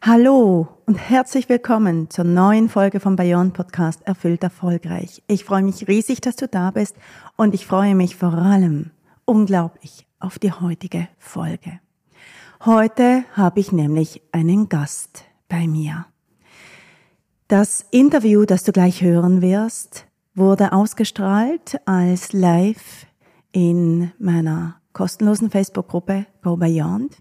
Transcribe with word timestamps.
Hallo 0.00 0.68
und 0.86 0.94
herzlich 0.94 1.48
willkommen 1.48 2.08
zur 2.08 2.24
neuen 2.24 2.68
Folge 2.68 3.00
vom 3.00 3.16
Bayern 3.16 3.52
Podcast 3.52 4.00
Erfüllt 4.06 4.44
Erfolgreich. 4.44 5.24
Ich 5.26 5.44
freue 5.44 5.64
mich 5.64 5.88
riesig, 5.88 6.20
dass 6.20 6.36
du 6.36 6.46
da 6.46 6.70
bist 6.70 6.94
und 7.36 7.52
ich 7.52 7.66
freue 7.66 7.96
mich 7.96 8.14
vor 8.14 8.32
allem 8.32 8.92
unglaublich 9.24 10.06
auf 10.20 10.38
die 10.38 10.52
heutige 10.52 11.08
Folge. 11.18 11.80
Heute 12.64 13.24
habe 13.32 13.58
ich 13.58 13.72
nämlich 13.72 14.22
einen 14.30 14.68
Gast 14.68 15.24
bei 15.48 15.66
mir. 15.66 16.06
Das 17.48 17.84
Interview, 17.90 18.44
das 18.44 18.62
du 18.62 18.70
gleich 18.70 19.02
hören 19.02 19.42
wirst, 19.42 20.06
wurde 20.32 20.72
ausgestrahlt 20.72 21.80
als 21.86 22.32
live 22.32 23.06
in 23.50 24.12
meiner 24.20 24.76
kostenlosen 24.92 25.50
Facebook-Gruppe 25.50 26.26
Go 26.42 26.56
Beyond. 26.56 27.16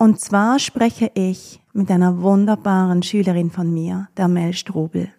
Und 0.00 0.18
zwar 0.18 0.58
spreche 0.58 1.10
ich 1.12 1.60
mit 1.74 1.90
einer 1.90 2.22
wunderbaren 2.22 3.02
Schülerin 3.02 3.50
von 3.50 3.70
mir, 3.70 4.08
der 4.16 4.28
Mel 4.28 4.54
Strobel. 4.54 5.12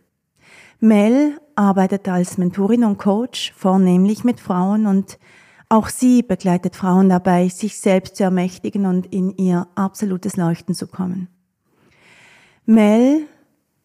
Mel 0.79 1.39
arbeitet 1.53 2.09
als 2.09 2.39
Mentorin 2.39 2.83
und 2.83 2.97
Coach 2.97 3.53
vornehmlich 3.55 4.23
mit 4.23 4.39
Frauen 4.39 4.87
und 4.87 5.19
auch 5.69 5.87
sie 5.87 6.23
begleitet 6.23 6.75
Frauen 6.75 7.09
dabei, 7.09 7.47
sich 7.47 7.77
selbst 7.77 8.15
zu 8.15 8.23
ermächtigen 8.23 8.87
und 8.87 9.05
in 9.13 9.37
ihr 9.37 9.67
absolutes 9.75 10.35
Leuchten 10.35 10.73
zu 10.73 10.87
kommen. 10.87 11.27
Mel 12.65 13.27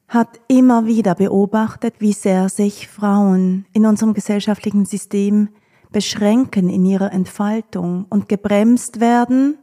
hat 0.09 0.41
immer 0.49 0.87
wieder 0.87 1.15
beobachtet, 1.15 1.97
wie 1.99 2.15
sehr 2.15 2.49
sich 2.49 2.89
Frauen 2.89 3.67
in 3.75 3.85
unserem 3.85 4.15
gesellschaftlichen 4.15 4.87
System 4.87 5.51
beschränken 5.93 6.71
in 6.71 6.87
ihrer 6.87 7.13
Entfaltung 7.13 8.07
und 8.09 8.31
gebremst 8.31 8.99
werden 8.99 9.59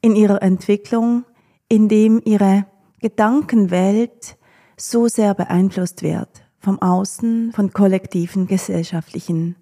in 0.00 0.16
ihrer 0.16 0.42
Entwicklung, 0.42 1.24
indem 1.68 2.20
ihre 2.24 2.66
Gedankenwelt 3.00 4.36
so 4.76 5.08
sehr 5.08 5.34
beeinflusst 5.34 6.02
wird 6.02 6.44
vom 6.58 6.80
Außen, 6.80 7.52
von 7.52 7.72
kollektiven 7.72 8.46
gesellschaftlichen 8.46 9.56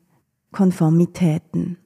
Konformitäten. 0.52 1.78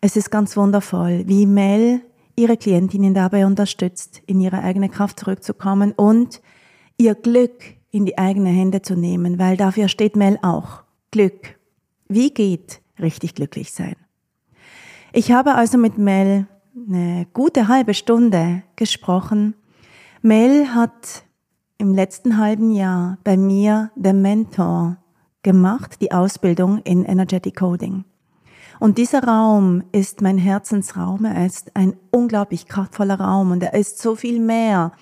Es 0.00 0.16
ist 0.16 0.30
ganz 0.30 0.56
wundervoll, 0.56 1.24
wie 1.26 1.46
Mel 1.46 2.00
ihre 2.36 2.56
Klientinnen 2.56 3.14
dabei 3.14 3.46
unterstützt, 3.46 4.22
in 4.26 4.40
ihre 4.40 4.62
eigene 4.62 4.88
Kraft 4.88 5.18
zurückzukommen 5.18 5.92
und 5.92 6.40
ihr 6.96 7.16
Glück 7.16 7.64
in 7.90 8.06
die 8.06 8.16
eigene 8.16 8.50
Hände 8.50 8.82
zu 8.82 8.94
nehmen, 8.94 9.38
weil 9.40 9.56
dafür 9.56 9.88
steht 9.88 10.14
Mel 10.14 10.38
auch. 10.42 10.84
Glück. 11.10 11.58
Wie 12.08 12.32
geht 12.32 12.80
richtig 13.00 13.34
glücklich 13.34 13.72
sein? 13.72 13.96
Ich 15.12 15.32
habe 15.32 15.54
also 15.54 15.78
mit 15.78 15.98
Mel 15.98 16.46
eine 16.86 17.26
gute 17.32 17.68
halbe 17.68 17.94
Stunde 17.94 18.62
gesprochen. 18.76 19.54
Mel 20.22 20.74
hat 20.74 21.24
im 21.78 21.94
letzten 21.94 22.38
halben 22.38 22.72
Jahr 22.72 23.18
bei 23.24 23.36
mir 23.36 23.90
den 23.94 24.22
Mentor 24.22 24.98
gemacht, 25.42 26.00
die 26.00 26.12
Ausbildung 26.12 26.78
in 26.82 27.04
Energetic 27.04 27.56
Coding. 27.56 28.04
Und 28.80 28.98
dieser 28.98 29.24
Raum 29.24 29.82
ist 29.92 30.20
mein 30.20 30.38
Herzensraum. 30.38 31.24
Er 31.24 31.46
ist 31.46 31.74
ein 31.74 31.96
unglaublich 32.10 32.66
kraftvoller 32.66 33.18
Raum 33.18 33.50
und 33.50 33.62
er 33.62 33.74
ist 33.74 33.98
so 33.98 34.14
viel 34.14 34.40
mehr 34.40 34.92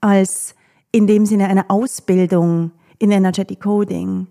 als 0.00 0.54
in 0.92 1.06
dem 1.06 1.26
Sinne 1.26 1.48
eine 1.48 1.68
Ausbildung 1.68 2.70
in 2.98 3.10
Energetic 3.10 3.60
Coding. 3.60 4.28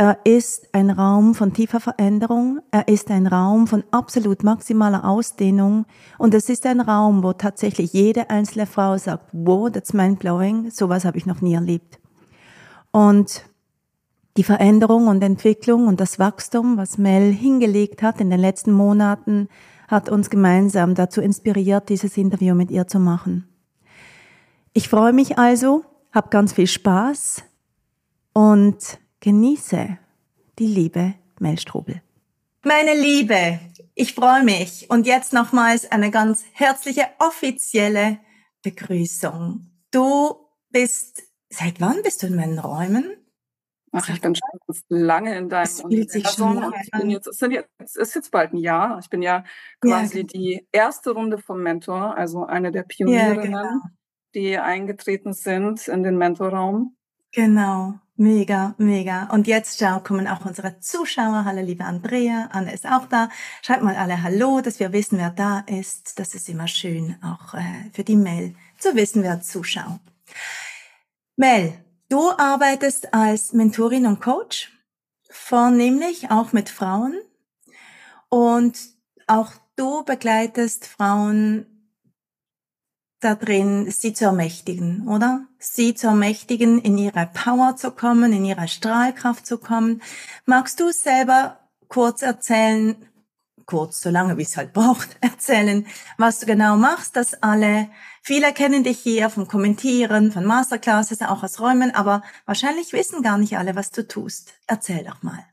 Er 0.00 0.20
ist 0.22 0.68
ein 0.72 0.90
Raum 0.90 1.34
von 1.34 1.52
tiefer 1.52 1.80
Veränderung, 1.80 2.60
er 2.70 2.86
ist 2.86 3.10
ein 3.10 3.26
Raum 3.26 3.66
von 3.66 3.82
absolut 3.90 4.44
maximaler 4.44 5.04
Ausdehnung 5.04 5.86
und 6.18 6.34
es 6.34 6.48
ist 6.48 6.66
ein 6.66 6.80
Raum, 6.80 7.24
wo 7.24 7.32
tatsächlich 7.32 7.92
jede 7.92 8.30
einzelne 8.30 8.66
Frau 8.66 8.96
sagt, 8.96 9.28
wow, 9.32 9.68
that's 9.68 9.92
mind-blowing, 9.92 10.70
sowas 10.70 11.04
habe 11.04 11.18
ich 11.18 11.26
noch 11.26 11.40
nie 11.40 11.54
erlebt. 11.54 11.98
Und 12.92 13.42
die 14.36 14.44
Veränderung 14.44 15.08
und 15.08 15.20
Entwicklung 15.20 15.88
und 15.88 15.98
das 15.98 16.20
Wachstum, 16.20 16.76
was 16.76 16.96
Mel 16.96 17.32
hingelegt 17.32 18.00
hat 18.00 18.20
in 18.20 18.30
den 18.30 18.38
letzten 18.38 18.70
Monaten, 18.70 19.48
hat 19.88 20.08
uns 20.08 20.30
gemeinsam 20.30 20.94
dazu 20.94 21.20
inspiriert, 21.20 21.88
dieses 21.88 22.16
Interview 22.16 22.54
mit 22.54 22.70
ihr 22.70 22.86
zu 22.86 23.00
machen. 23.00 23.48
Ich 24.74 24.88
freue 24.88 25.12
mich 25.12 25.38
also, 25.38 25.82
habe 26.12 26.28
ganz 26.28 26.52
viel 26.52 26.68
Spaß 26.68 27.42
und 28.32 29.00
Genieße 29.20 29.98
die 30.60 30.66
liebe 30.66 31.14
Mel 31.40 31.58
Strobel. 31.58 32.02
Meine 32.64 32.94
Liebe, 32.94 33.58
ich 33.96 34.14
freue 34.14 34.44
mich 34.44 34.88
und 34.90 35.08
jetzt 35.08 35.32
nochmals 35.32 35.90
eine 35.90 36.12
ganz 36.12 36.44
herzliche 36.52 37.08
offizielle 37.18 38.20
Begrüßung. 38.62 39.72
Du 39.90 40.36
bist, 40.70 41.24
seit 41.48 41.80
wann 41.80 42.02
bist 42.04 42.22
du 42.22 42.28
in 42.28 42.36
meinen 42.36 42.60
Räumen? 42.60 43.16
Ach, 43.90 44.08
ich 44.08 44.20
bin 44.20 44.36
schon 44.36 44.60
ganz 44.66 44.82
lange 44.88 45.36
in 45.36 45.48
deinem 45.48 45.64
es 45.64 45.80
fühlt 45.80 46.10
sich 46.12 46.28
schon 46.28 46.62
an. 46.62 46.72
Ich 46.80 46.90
bin 46.92 47.10
jetzt, 47.10 47.26
es 47.26 47.38
sind 47.38 47.50
jetzt, 47.50 47.96
ist 47.96 48.14
jetzt 48.14 48.30
bald 48.30 48.52
ein 48.52 48.58
Jahr. 48.58 49.00
Ich 49.00 49.08
bin 49.08 49.22
ja 49.22 49.42
quasi 49.80 50.18
ja, 50.18 50.22
genau. 50.22 50.32
die 50.32 50.68
erste 50.70 51.10
Runde 51.10 51.38
vom 51.38 51.60
Mentor, 51.62 52.16
also 52.16 52.44
eine 52.44 52.70
der 52.70 52.84
Pionierinnen, 52.84 53.52
ja, 53.52 53.62
genau. 53.62 53.80
die 54.34 54.58
eingetreten 54.58 55.32
sind 55.32 55.88
in 55.88 56.04
den 56.04 56.18
Mentorraum. 56.18 56.96
Genau. 57.32 57.94
Mega, 58.20 58.74
mega. 58.78 59.28
Und 59.30 59.46
jetzt 59.46 59.78
schau, 59.78 60.00
kommen 60.00 60.26
auch 60.26 60.44
unsere 60.44 60.80
Zuschauer. 60.80 61.44
Hallo, 61.44 61.62
liebe 61.62 61.84
Andrea. 61.84 62.48
Anne 62.50 62.74
ist 62.74 62.84
auch 62.84 63.06
da. 63.06 63.28
Schreibt 63.62 63.84
mal 63.84 63.94
alle 63.94 64.24
Hallo, 64.24 64.60
dass 64.60 64.80
wir 64.80 64.92
wissen, 64.92 65.18
wer 65.18 65.30
da 65.30 65.60
ist. 65.60 66.18
Das 66.18 66.34
ist 66.34 66.48
immer 66.48 66.66
schön, 66.66 67.14
auch 67.22 67.54
äh, 67.54 67.62
für 67.92 68.02
die 68.02 68.16
Mail 68.16 68.56
zu 68.76 68.96
wissen, 68.96 69.22
wer 69.22 69.40
zuschaut. 69.40 70.00
Mel, 71.36 71.72
du 72.08 72.32
arbeitest 72.36 73.14
als 73.14 73.52
Mentorin 73.52 74.04
und 74.04 74.20
Coach, 74.20 74.72
vornehmlich 75.30 76.28
auch 76.28 76.52
mit 76.52 76.70
Frauen. 76.70 77.16
Und 78.28 78.80
auch 79.28 79.52
du 79.76 80.02
begleitest 80.02 80.88
Frauen 80.88 81.77
da 83.20 83.34
drin, 83.34 83.90
sie 83.90 84.12
zu 84.12 84.26
ermächtigen, 84.26 85.08
oder? 85.08 85.46
Sie 85.58 85.94
zu 85.94 86.06
ermächtigen, 86.06 86.80
in 86.80 86.96
ihre 86.98 87.28
Power 87.34 87.76
zu 87.76 87.90
kommen, 87.90 88.32
in 88.32 88.44
ihre 88.44 88.68
Strahlkraft 88.68 89.46
zu 89.46 89.58
kommen. 89.58 90.02
Magst 90.46 90.80
du 90.80 90.92
selber 90.92 91.58
kurz 91.88 92.22
erzählen, 92.22 92.96
kurz, 93.66 94.00
so 94.00 94.10
lange 94.10 94.38
wie 94.38 94.42
es 94.42 94.56
halt 94.56 94.72
braucht, 94.72 95.16
erzählen, 95.20 95.86
was 96.16 96.40
du 96.40 96.46
genau 96.46 96.76
machst, 96.76 97.16
dass 97.16 97.42
alle, 97.42 97.88
viele 98.22 98.52
kennen 98.52 98.84
dich 98.84 99.00
hier 99.00 99.30
vom 99.30 99.48
Kommentieren, 99.48 100.32
von 100.32 100.44
Masterclasses, 100.44 101.20
auch 101.22 101.42
aus 101.42 101.60
Räumen, 101.60 101.94
aber 101.94 102.22
wahrscheinlich 102.46 102.92
wissen 102.92 103.22
gar 103.22 103.38
nicht 103.38 103.58
alle, 103.58 103.74
was 103.74 103.90
du 103.90 104.06
tust. 104.06 104.54
Erzähl 104.66 105.04
doch 105.04 105.22
mal. 105.22 105.44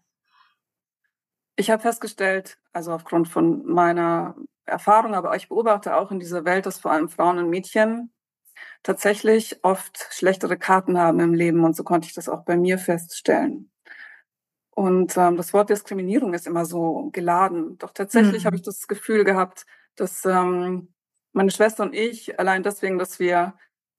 Ich 1.58 1.70
habe 1.70 1.82
festgestellt, 1.82 2.58
also 2.74 2.92
aufgrund 2.92 3.28
von 3.28 3.66
meiner 3.66 4.36
Erfahrung, 4.66 5.14
aber 5.14 5.36
ich 5.36 5.50
beobachte 5.50 5.96
auch 5.96 6.12
in 6.12 6.20
dieser 6.20 6.46
Welt, 6.46 6.66
dass 6.66 6.80
vor 6.80 6.92
allem 6.92 7.10
Frauen 7.10 7.38
und 7.38 7.50
Mädchen 7.50 8.12
tatsächlich 8.84 9.64
oft 9.64 10.08
schlechtere 10.12 10.58
Karten 10.58 10.98
haben 10.98 11.20
im 11.20 11.34
Leben 11.34 11.64
und 11.64 11.76
so 11.76 11.84
konnte 11.84 12.08
ich 12.08 12.14
das 12.14 12.30
auch 12.30 12.44
bei 12.46 12.58
mir 12.58 12.78
feststellen. 12.78 13.72
Und 14.76 15.16
ähm, 15.18 15.38
das 15.38 15.54
Wort 15.54 15.70
Diskriminierung 15.70 16.34
ist 16.34 16.48
immer 16.48 16.66
so 16.66 17.10
geladen. 17.14 17.78
Doch 17.78 17.92
tatsächlich 17.92 18.44
mhm. 18.44 18.48
habe 18.48 18.56
ich 18.58 18.62
das 18.62 18.88
Gefühl 18.88 19.24
gehabt, 19.24 19.66
dass 19.96 20.26
ähm, 20.26 20.94
meine 21.32 21.52
Schwester 21.52 21.84
und 21.84 21.96
ich, 21.96 22.40
allein 22.40 22.62
deswegen, 22.62 22.98
dass 22.98 23.18
wir 23.18 23.56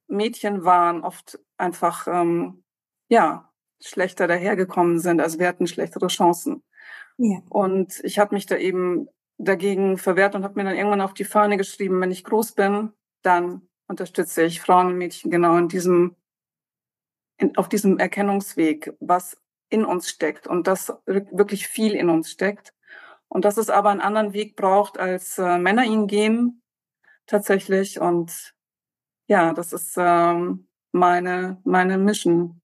Mädchen 0.07 0.65
waren, 0.65 1.03
oft 1.03 1.39
einfach 1.57 2.07
ähm, 2.07 2.63
ja 3.09 3.51
schlechter 3.81 4.27
dahergekommen 4.27 4.99
sind. 4.99 5.21
Also 5.21 5.39
wir 5.39 5.49
hatten 5.49 5.67
schlechtere 5.67 6.09
Chancen. 6.09 6.63
Ja. 7.17 7.41
Und 7.49 8.01
ich 8.05 8.19
habe 8.19 8.35
mich 8.35 8.45
da 8.47 8.57
eben 8.57 9.09
dagegen 9.39 9.99
verwehrt 9.99 10.35
und 10.35 10.45
habe 10.45 10.55
mir 10.55 10.65
dann 10.65 10.77
irgendwann 10.77 11.01
auf 11.01 11.15
die 11.15 11.25
Fahne 11.25 11.57
geschrieben, 11.57 12.01
wenn 12.01 12.11
ich 12.11 12.25
groß 12.25 12.53
bin, 12.53 12.93
dann 13.23 13.69
unterstütze 13.89 14.45
ich 14.45 14.61
Frauen 14.61 14.89
und 14.89 14.99
Mädchen 14.99 15.31
genau 15.31 15.57
in 15.57 15.69
diesem, 15.69 16.17
in, 17.39 17.57
auf 17.57 17.69
diesem 17.69 17.99
Erkennungsweg, 17.99 18.95
was 19.01 19.41
in 19.69 19.85
uns 19.85 20.09
steckt 20.09 20.47
und 20.47 20.67
das 20.67 20.93
wirklich 21.07 21.69
viel 21.69 21.95
in 21.95 22.09
uns 22.09 22.31
steckt. 22.31 22.73
Und 23.29 23.45
dass 23.45 23.57
es 23.57 23.71
aber 23.71 23.91
einen 23.91 24.01
anderen 24.01 24.33
Weg 24.33 24.57
braucht, 24.57 24.99
als 24.99 25.39
äh, 25.39 25.59
Männer 25.59 25.85
ihn 25.85 26.07
gehen, 26.07 26.63
tatsächlich. 27.27 28.01
Und 28.01 28.55
ja, 29.27 29.53
das 29.53 29.73
ist 29.73 29.97
ähm, 29.99 30.69
meine, 30.93 31.61
meine 31.65 31.99
Mission. 31.99 32.61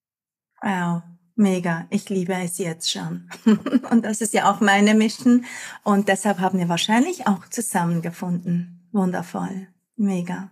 Wow. 0.61 1.03
Mega, 1.35 1.87
ich 1.91 2.09
liebe 2.11 2.35
es 2.35 2.59
jetzt 2.59 2.91
schon. 2.91 3.29
und 3.91 4.05
das 4.05 4.21
ist 4.21 4.35
ja 4.35 4.51
auch 4.51 4.61
meine 4.61 4.95
Mission. 4.95 5.45
Und 5.83 6.09
deshalb 6.09 6.41
haben 6.41 6.59
wir 6.59 6.69
wahrscheinlich 6.69 7.27
auch 7.27 7.49
zusammengefunden. 7.49 8.81
Wundervoll. 8.93 9.69
Mega. 9.97 10.51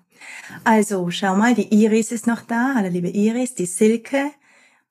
Also, 0.65 1.11
schau 1.11 1.37
mal, 1.37 1.55
die 1.55 1.73
Iris 1.75 2.13
ist 2.13 2.27
noch 2.27 2.43
da. 2.43 2.75
Hallo, 2.75 2.89
liebe 2.89 3.09
Iris, 3.09 3.55
die 3.55 3.67
Silke 3.67 4.31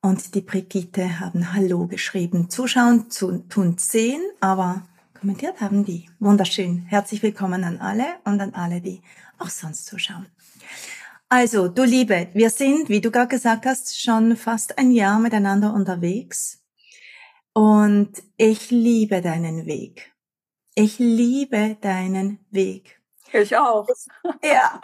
und 0.01 0.36
die 0.36 0.41
Brigitte 0.41 1.19
haben 1.19 1.53
Hallo 1.53 1.88
geschrieben. 1.88 2.50
Zuschauen 2.50 3.09
zu, 3.09 3.39
tun 3.50 3.77
zehn, 3.77 4.21
aber 4.39 4.83
kommentiert 5.19 5.59
haben 5.59 5.86
die. 5.86 6.09
Wunderschön. 6.19 6.86
Herzlich 6.88 7.24
willkommen 7.24 7.63
an 7.63 7.80
alle 7.80 8.06
und 8.25 8.39
an 8.41 8.53
alle, 8.53 8.81
die 8.81 9.01
auch 9.39 9.50
sonst 9.50 9.86
zuschauen. 9.88 10.27
Also, 11.31 11.67
du 11.67 11.83
Liebe, 11.83 12.29
wir 12.33 12.49
sind, 12.49 12.89
wie 12.89 13.01
du 13.01 13.11
gerade 13.11 13.27
gesagt 13.27 13.67
hast, 13.67 14.01
schon 14.01 14.35
fast 14.35 14.79
ein 14.79 14.89
Jahr 14.89 15.19
miteinander 15.19 15.75
unterwegs. 15.75 16.63
Und 17.53 18.23
ich 18.35 18.71
liebe 18.71 19.21
deinen 19.21 19.67
Weg. 19.67 20.11
Ich 20.73 20.97
liebe 20.97 21.77
deinen 21.81 22.39
Weg. 22.49 22.99
Ich 23.31 23.55
auch. 23.55 23.87
Ja. 24.43 24.81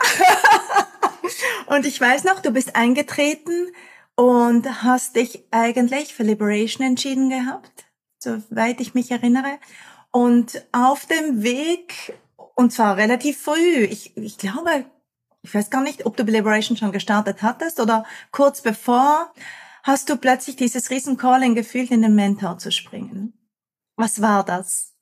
und 1.65 1.87
ich 1.87 1.99
weiß 1.99 2.25
noch, 2.25 2.41
du 2.41 2.51
bist 2.51 2.75
eingetreten 2.75 3.71
und 4.13 4.83
hast 4.83 5.15
dich 5.15 5.45
eigentlich 5.49 6.13
für 6.13 6.23
Liberation 6.23 6.85
entschieden 6.85 7.31
gehabt, 7.31 7.85
soweit 8.19 8.81
ich 8.81 8.93
mich 8.93 9.09
erinnere. 9.09 9.57
Und 10.11 10.63
auf 10.71 11.07
dem 11.07 11.41
Weg, 11.41 12.13
und 12.53 12.71
zwar 12.71 12.97
relativ 12.97 13.41
früh, 13.41 13.85
ich, 13.85 14.15
ich 14.15 14.37
glaube, 14.37 14.85
ich 15.45 15.53
weiß 15.53 15.69
gar 15.69 15.81
nicht, 15.81 16.05
ob 16.07 16.17
du 16.17 16.23
Liberation 16.23 16.75
schon 16.75 16.91
gestartet 16.91 17.43
hattest 17.43 17.79
oder 17.79 18.03
kurz 18.31 18.61
bevor, 18.61 19.31
hast 19.83 20.09
du 20.09 20.17
plötzlich 20.17 20.55
dieses 20.55 20.89
riesen 20.89 21.17
Calling 21.17 21.53
gefühlt, 21.53 21.91
in 21.91 22.01
den 22.01 22.15
Mentor 22.15 22.57
zu 22.57 22.71
springen. 22.71 23.33
Was 23.95 24.21
war 24.23 24.43
das? 24.43 24.93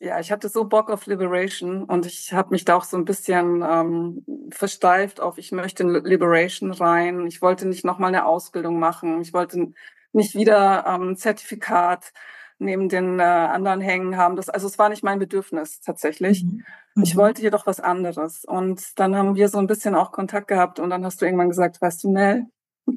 Ja, 0.00 0.18
ich 0.18 0.32
hatte 0.32 0.48
so 0.48 0.64
Bock 0.64 0.90
auf 0.90 1.06
Liberation 1.06 1.84
und 1.84 2.06
ich 2.06 2.32
habe 2.32 2.50
mich 2.50 2.64
da 2.64 2.74
auch 2.74 2.82
so 2.82 2.96
ein 2.96 3.04
bisschen 3.04 3.62
ähm, 3.62 4.24
versteift 4.50 5.20
auf, 5.20 5.38
ich 5.38 5.52
möchte 5.52 5.84
in 5.84 5.90
Liberation 5.90 6.72
rein. 6.72 7.24
Ich 7.28 7.40
wollte 7.40 7.68
nicht 7.68 7.84
nochmal 7.84 8.08
eine 8.08 8.26
Ausbildung 8.26 8.80
machen. 8.80 9.20
Ich 9.20 9.32
wollte 9.32 9.72
nicht 10.12 10.34
wieder 10.34 10.84
ähm, 10.88 11.10
ein 11.10 11.16
Zertifikat 11.16 12.12
neben 12.58 12.88
den 12.88 13.18
äh, 13.18 13.22
anderen 13.22 13.80
hängen 13.80 14.16
haben. 14.16 14.36
Das, 14.36 14.48
also 14.48 14.66
es 14.66 14.78
war 14.78 14.88
nicht 14.88 15.02
mein 15.02 15.18
Bedürfnis 15.18 15.80
tatsächlich. 15.80 16.44
Mhm. 16.44 16.64
Ich 17.02 17.14
mhm. 17.14 17.20
wollte 17.20 17.42
jedoch 17.42 17.66
was 17.66 17.80
anderes. 17.80 18.44
Und 18.44 18.98
dann 18.98 19.16
haben 19.16 19.34
wir 19.34 19.48
so 19.48 19.58
ein 19.58 19.66
bisschen 19.66 19.94
auch 19.94 20.12
Kontakt 20.12 20.48
gehabt 20.48 20.78
und 20.78 20.90
dann 20.90 21.04
hast 21.04 21.20
du 21.20 21.24
irgendwann 21.24 21.48
gesagt, 21.48 21.80
weißt 21.80 22.04
du, 22.04 22.12
Nell, 22.12 22.46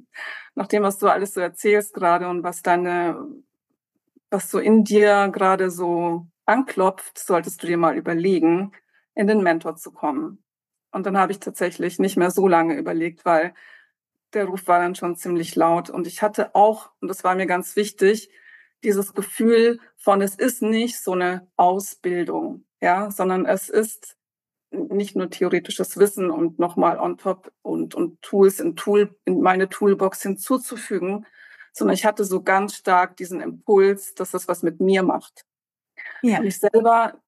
nach 0.55 0.67
dem, 0.67 0.83
was 0.83 0.97
du 0.97 1.07
alles 1.07 1.33
so 1.33 1.41
erzählst 1.41 1.93
gerade 1.93 2.27
und 2.27 2.43
was 2.43 2.61
deine, 2.61 3.27
was 4.29 4.49
so 4.51 4.59
in 4.59 4.83
dir 4.83 5.29
gerade 5.31 5.69
so 5.69 6.27
anklopft, 6.45 7.17
solltest 7.17 7.63
du 7.63 7.67
dir 7.67 7.77
mal 7.77 7.95
überlegen, 7.95 8.71
in 9.15 9.27
den 9.27 9.41
Mentor 9.41 9.75
zu 9.75 9.91
kommen. 9.91 10.43
Und 10.91 11.05
dann 11.05 11.17
habe 11.17 11.31
ich 11.31 11.39
tatsächlich 11.39 11.99
nicht 11.99 12.17
mehr 12.17 12.31
so 12.31 12.47
lange 12.47 12.75
überlegt, 12.75 13.25
weil 13.25 13.53
der 14.33 14.45
Ruf 14.45 14.67
war 14.67 14.79
dann 14.79 14.95
schon 14.95 15.15
ziemlich 15.15 15.55
laut. 15.55 15.89
Und 15.89 16.07
ich 16.07 16.21
hatte 16.21 16.53
auch, 16.55 16.91
und 17.01 17.07
das 17.07 17.23
war 17.23 17.35
mir 17.35 17.47
ganz 17.47 17.75
wichtig, 17.75 18.29
dieses 18.85 19.13
Gefühl 19.13 19.79
von, 19.97 20.21
es 20.21 20.35
ist 20.35 20.61
nicht 20.61 20.99
so 20.99 21.13
eine 21.13 21.47
Ausbildung, 21.57 22.65
ja, 22.81 23.11
sondern 23.11 23.45
es 23.45 23.69
ist 23.69 24.15
nicht 24.71 25.15
nur 25.15 25.29
theoretisches 25.29 25.97
Wissen 25.97 26.29
und 26.29 26.59
nochmal 26.59 26.99
on 26.99 27.17
top 27.17 27.51
und, 27.61 27.95
und 27.95 28.21
Tools 28.21 28.59
in 28.59 28.75
Tool, 28.75 29.15
in 29.25 29.41
meine 29.41 29.69
Toolbox 29.69 30.21
hinzuzufügen, 30.21 31.25
sondern 31.73 31.95
ich 31.95 32.05
hatte 32.05 32.23
so 32.23 32.41
ganz 32.43 32.75
stark 32.75 33.17
diesen 33.17 33.41
Impuls, 33.41 34.13
dass 34.15 34.31
das 34.31 34.47
was 34.47 34.63
mit 34.63 34.79
mir 34.79 35.03
macht. 35.03 35.45
Ja. 36.21 36.39
Und 36.39 36.45
ich 36.45 36.59
selber 36.59 37.19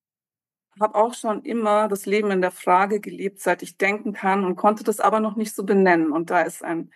habe 0.80 0.95
auch 0.95 1.13
schon 1.13 1.44
immer 1.44 1.88
das 1.88 2.06
Leben 2.06 2.31
in 2.31 2.42
der 2.42 2.51
Frage 2.51 3.00
gelebt, 3.00 3.39
seit 3.39 3.63
ich 3.63 3.77
denken 3.77 4.13
kann 4.13 4.45
und 4.45 4.56
konnte 4.56 4.83
das 4.83 5.00
aber 5.00 5.19
noch 5.19 5.36
nicht 5.36 5.56
so 5.56 5.63
benennen. 5.63 6.12
Und 6.12 6.30
da 6.30 6.42
ist 6.42 6.63
ein 6.63 6.92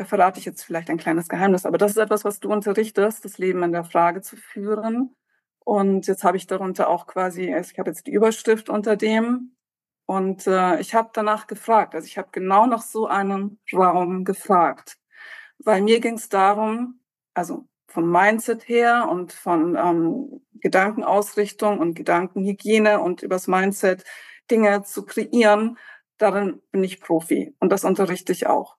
verrate 0.00 0.38
ich 0.38 0.44
jetzt 0.44 0.62
vielleicht 0.62 0.90
ein 0.90 0.98
kleines 0.98 1.28
Geheimnis, 1.28 1.66
aber 1.66 1.78
das 1.78 1.92
ist 1.92 1.96
etwas, 1.98 2.24
was 2.24 2.40
du 2.40 2.52
unterrichtest, 2.52 3.24
das 3.24 3.38
Leben 3.38 3.62
in 3.62 3.72
der 3.72 3.84
Frage 3.84 4.22
zu 4.22 4.36
führen. 4.36 5.14
Und 5.60 6.06
jetzt 6.06 6.24
habe 6.24 6.36
ich 6.36 6.46
darunter 6.46 6.88
auch 6.88 7.06
quasi, 7.06 7.52
also 7.52 7.70
ich 7.72 7.78
habe 7.78 7.90
jetzt 7.90 8.06
die 8.06 8.12
Überschrift 8.12 8.68
unter 8.68 8.96
dem. 8.96 9.54
Und 10.06 10.46
äh, 10.46 10.80
ich 10.80 10.94
habe 10.94 11.10
danach 11.12 11.46
gefragt, 11.46 11.94
also 11.94 12.06
ich 12.06 12.18
habe 12.18 12.28
genau 12.32 12.66
nach 12.66 12.82
so 12.82 13.06
einem 13.06 13.58
Raum 13.72 14.24
gefragt, 14.24 14.98
weil 15.58 15.80
mir 15.82 16.00
ging 16.00 16.14
es 16.14 16.28
darum, 16.28 17.00
also 17.34 17.68
vom 17.86 18.10
Mindset 18.10 18.68
her 18.68 19.08
und 19.10 19.32
von 19.32 19.76
ähm, 19.76 20.42
Gedankenausrichtung 20.54 21.78
und 21.78 21.94
Gedankenhygiene 21.94 23.00
und 23.00 23.22
übers 23.22 23.46
Mindset 23.46 24.04
Dinge 24.50 24.82
zu 24.82 25.04
kreieren, 25.04 25.78
darin 26.18 26.60
bin 26.72 26.82
ich 26.82 27.00
Profi. 27.00 27.54
Und 27.60 27.70
das 27.70 27.84
unterrichte 27.84 28.32
ich 28.32 28.46
auch 28.46 28.76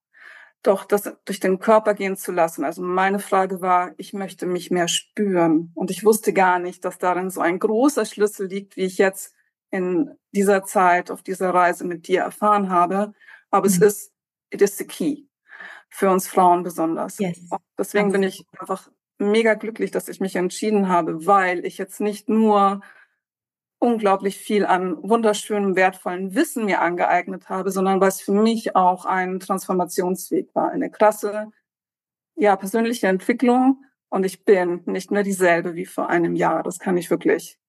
doch 0.64 0.86
das 0.86 1.14
durch 1.26 1.40
den 1.40 1.60
Körper 1.60 1.94
gehen 1.94 2.16
zu 2.16 2.32
lassen. 2.32 2.64
Also 2.64 2.82
meine 2.82 3.20
Frage 3.20 3.62
war, 3.62 3.94
ich 3.98 4.14
möchte 4.14 4.46
mich 4.46 4.72
mehr 4.72 4.88
spüren. 4.88 5.72
Und 5.76 5.92
ich 5.92 6.06
wusste 6.06 6.34
gar 6.34 6.58
nicht, 6.60 6.86
dass 6.86 6.98
darin 6.98 7.30
so 7.30 7.42
ein 7.42 7.60
großer 7.60 8.06
Schlüssel 8.06 8.48
liegt, 8.48 8.78
wie 8.78 8.86
ich 8.86 8.98
jetzt 8.98 9.36
in 9.70 10.12
dieser 10.32 10.64
Zeit 10.64 11.12
auf 11.12 11.22
dieser 11.22 11.54
Reise 11.54 11.86
mit 11.86 12.08
dir 12.08 12.22
erfahren 12.22 12.70
habe. 12.70 13.14
Aber 13.52 13.68
mhm. 13.68 13.74
es 13.74 13.82
ist, 13.82 14.14
it 14.52 14.62
is 14.62 14.78
the 14.78 14.88
key. 14.88 15.26
Für 15.90 16.10
uns 16.10 16.28
Frauen 16.28 16.64
besonders. 16.64 17.20
Yes. 17.20 17.40
Deswegen 17.78 18.12
bin 18.12 18.24
ich 18.24 18.46
einfach 18.58 18.90
mega 19.20 19.54
glücklich, 19.54 19.92
dass 19.92 20.08
ich 20.08 20.20
mich 20.20 20.36
entschieden 20.36 20.88
habe, 20.88 21.26
weil 21.26 21.66
ich 21.66 21.78
jetzt 21.78 22.00
nicht 22.00 22.30
nur 22.30 22.82
unglaublich 23.84 24.38
viel 24.38 24.66
an 24.66 24.98
wunderschönem, 25.04 25.76
wertvollen 25.76 26.34
Wissen 26.36 26.64
mir 26.64 26.82
angeeignet 26.82 27.50
habe, 27.50 27.70
sondern 27.70 28.00
was 28.00 28.22
für 28.22 28.32
mich 28.32 28.78
auch 28.78 29.04
ein 29.04 29.42
Transformationsweg 29.42 30.56
war. 30.56 30.72
Eine 30.72 30.90
krasse, 30.90 31.52
ja, 32.36 32.56
persönliche 32.56 33.08
Entwicklung. 33.08 33.84
Und 34.08 34.26
ich 34.26 34.46
bin 34.46 34.84
nicht 34.86 35.12
mehr 35.12 35.24
dieselbe 35.24 35.76
wie 35.76 35.86
vor 35.86 36.08
einem 36.10 36.34
Jahr. 36.34 36.64
Das 36.64 36.80
kann 36.80 36.96
ich 36.96 37.10
wirklich 37.10 37.60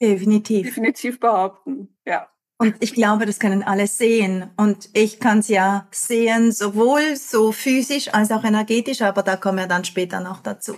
definitiv, 0.00 0.66
definitiv 0.66 1.18
behaupten. 1.18 1.96
Ja. 2.06 2.28
Und 2.56 2.76
ich 2.78 2.94
glaube, 2.94 3.26
das 3.26 3.40
können 3.40 3.64
alle 3.64 3.88
sehen. 3.88 4.50
Und 4.56 4.88
ich 4.92 5.18
kann 5.18 5.40
es 5.40 5.48
ja 5.48 5.88
sehen, 5.90 6.52
sowohl 6.52 7.16
so 7.16 7.50
physisch 7.50 8.14
als 8.14 8.30
auch 8.30 8.44
energetisch, 8.44 9.02
aber 9.02 9.22
da 9.22 9.36
kommen 9.36 9.58
wir 9.58 9.66
dann 9.66 9.84
später 9.84 10.20
noch 10.20 10.40
dazu. 10.40 10.76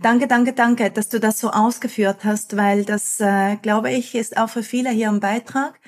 Danke, 0.00 0.26
danke, 0.26 0.52
danke, 0.52 0.90
dass 0.90 1.08
du 1.08 1.20
das 1.20 1.38
so 1.38 1.50
ausgeführt 1.50 2.24
hast, 2.24 2.56
weil 2.56 2.84
das, 2.84 3.20
äh, 3.20 3.56
glaube 3.56 3.92
ich, 3.92 4.16
ist 4.16 4.36
auch 4.36 4.50
für 4.50 4.64
viele 4.64 4.90
hier 4.90 5.10
ein 5.10 5.20
Beitrag. 5.20 5.78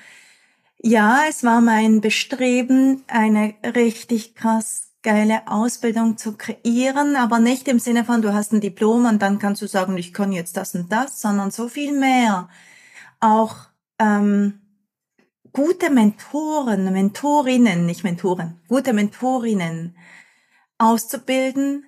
Ja, 0.81 1.23
es 1.29 1.43
war 1.43 1.61
mein 1.61 1.99
Bestreben, 1.99 3.03
eine 3.07 3.55
richtig 3.75 4.35
krass 4.35 4.85
geile 5.03 5.47
Ausbildung 5.47 6.17
zu 6.17 6.35
kreieren, 6.35 7.15
aber 7.15 7.39
nicht 7.39 7.67
im 7.67 7.77
Sinne 7.77 8.05
von, 8.05 8.23
du 8.23 8.33
hast 8.33 8.53
ein 8.53 8.61
Diplom 8.61 9.05
und 9.05 9.21
dann 9.21 9.37
kannst 9.37 9.61
du 9.61 9.67
sagen, 9.67 9.97
ich 9.97 10.13
kann 10.13 10.31
jetzt 10.31 10.57
das 10.57 10.73
und 10.73 10.91
das, 10.91 11.21
sondern 11.21 11.51
so 11.51 11.67
viel 11.67 11.97
mehr. 11.97 12.49
Auch 13.19 13.55
ähm, 13.99 14.64
gute 15.55 15.89
Mentoren, 15.89 16.91
Mentorinnen, 16.91 17.85
nicht 17.85 18.03
Mentoren, 18.03 18.59
gute 18.67 18.91
Mentorinnen 18.91 19.95
auszubilden, 20.77 21.85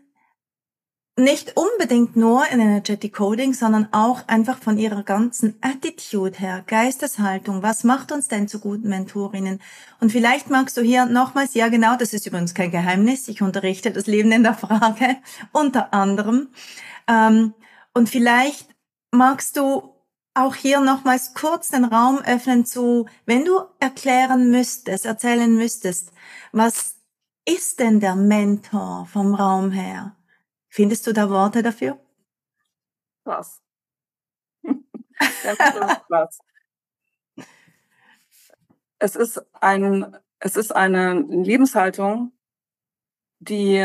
nicht 1.17 1.57
unbedingt 1.57 2.15
nur 2.15 2.47
in 2.47 2.62
Energetic 2.62 3.15
Coding, 3.15 3.53
sondern 3.53 3.89
auch 3.91 4.25
einfach 4.27 4.59
von 4.59 4.77
ihrer 4.77 5.03
ganzen 5.03 5.57
Attitude 5.59 6.38
her, 6.38 6.63
Geisteshaltung. 6.65 7.62
Was 7.62 7.83
macht 7.83 8.13
uns 8.13 8.29
denn 8.29 8.47
zu 8.47 8.59
guten 8.59 8.88
Mentorinnen? 8.88 9.59
Und 10.00 10.13
vielleicht 10.13 10.50
magst 10.50 10.77
du 10.77 10.81
hier 10.81 11.05
nochmals, 11.05 11.53
ja 11.53 11.67
genau, 11.67 11.97
das 11.97 12.13
ist 12.13 12.25
übrigens 12.25 12.53
kein 12.53 12.71
Geheimnis, 12.71 13.27
ich 13.27 13.41
unterrichte 13.41 13.91
das 13.91 14.07
Leben 14.07 14.31
in 14.31 14.43
der 14.43 14.53
Frage, 14.53 15.17
unter 15.51 15.93
anderem. 15.93 16.50
Ähm, 17.09 17.53
und 17.93 18.07
vielleicht 18.07 18.69
magst 19.12 19.57
du 19.57 19.96
auch 20.38 20.56
hier 20.56 20.79
nochmals 20.79 21.34
kurz 21.34 21.70
den 21.70 21.86
Raum 21.86 22.20
öffnen 22.20 22.65
zu, 22.65 23.08
wenn 23.25 23.46
du 23.46 23.62
erklären 23.79 24.51
müsstest, 24.51 25.06
erzählen 25.06 25.53
müsstest, 25.53 26.12
was 26.51 26.98
ist 27.46 27.79
denn 27.79 28.00
der 28.00 28.15
Mentor 28.15 29.06
vom 29.06 29.34
Raum 29.34 29.72
her? 29.72 30.15
Findest 30.67 31.08
du 31.08 31.13
da 31.13 31.29
Worte 31.29 31.63
dafür? 31.63 32.00
Was? 33.24 33.62
Platz. 36.08 36.39
Es 39.00 39.15
ist 39.15 39.41
ein, 39.62 40.17
es 40.39 40.56
ist 40.56 40.75
eine 40.75 41.22
Lebenshaltung, 41.22 42.34
die 43.39 43.79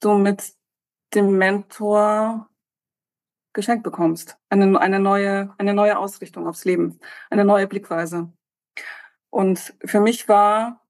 du 0.00 0.14
mit 0.14 0.54
dem 1.14 1.38
Mentor 1.38 2.49
geschenkt 3.60 3.84
bekommst. 3.84 4.38
Eine, 4.48 4.80
eine 4.80 4.98
neue, 4.98 5.54
eine 5.58 5.74
neue 5.74 5.98
Ausrichtung 5.98 6.48
aufs 6.48 6.64
Leben, 6.64 6.98
eine 7.28 7.44
neue 7.44 7.66
Blickweise. 7.66 8.32
Und 9.28 9.74
für 9.84 10.00
mich 10.00 10.28
war, 10.28 10.80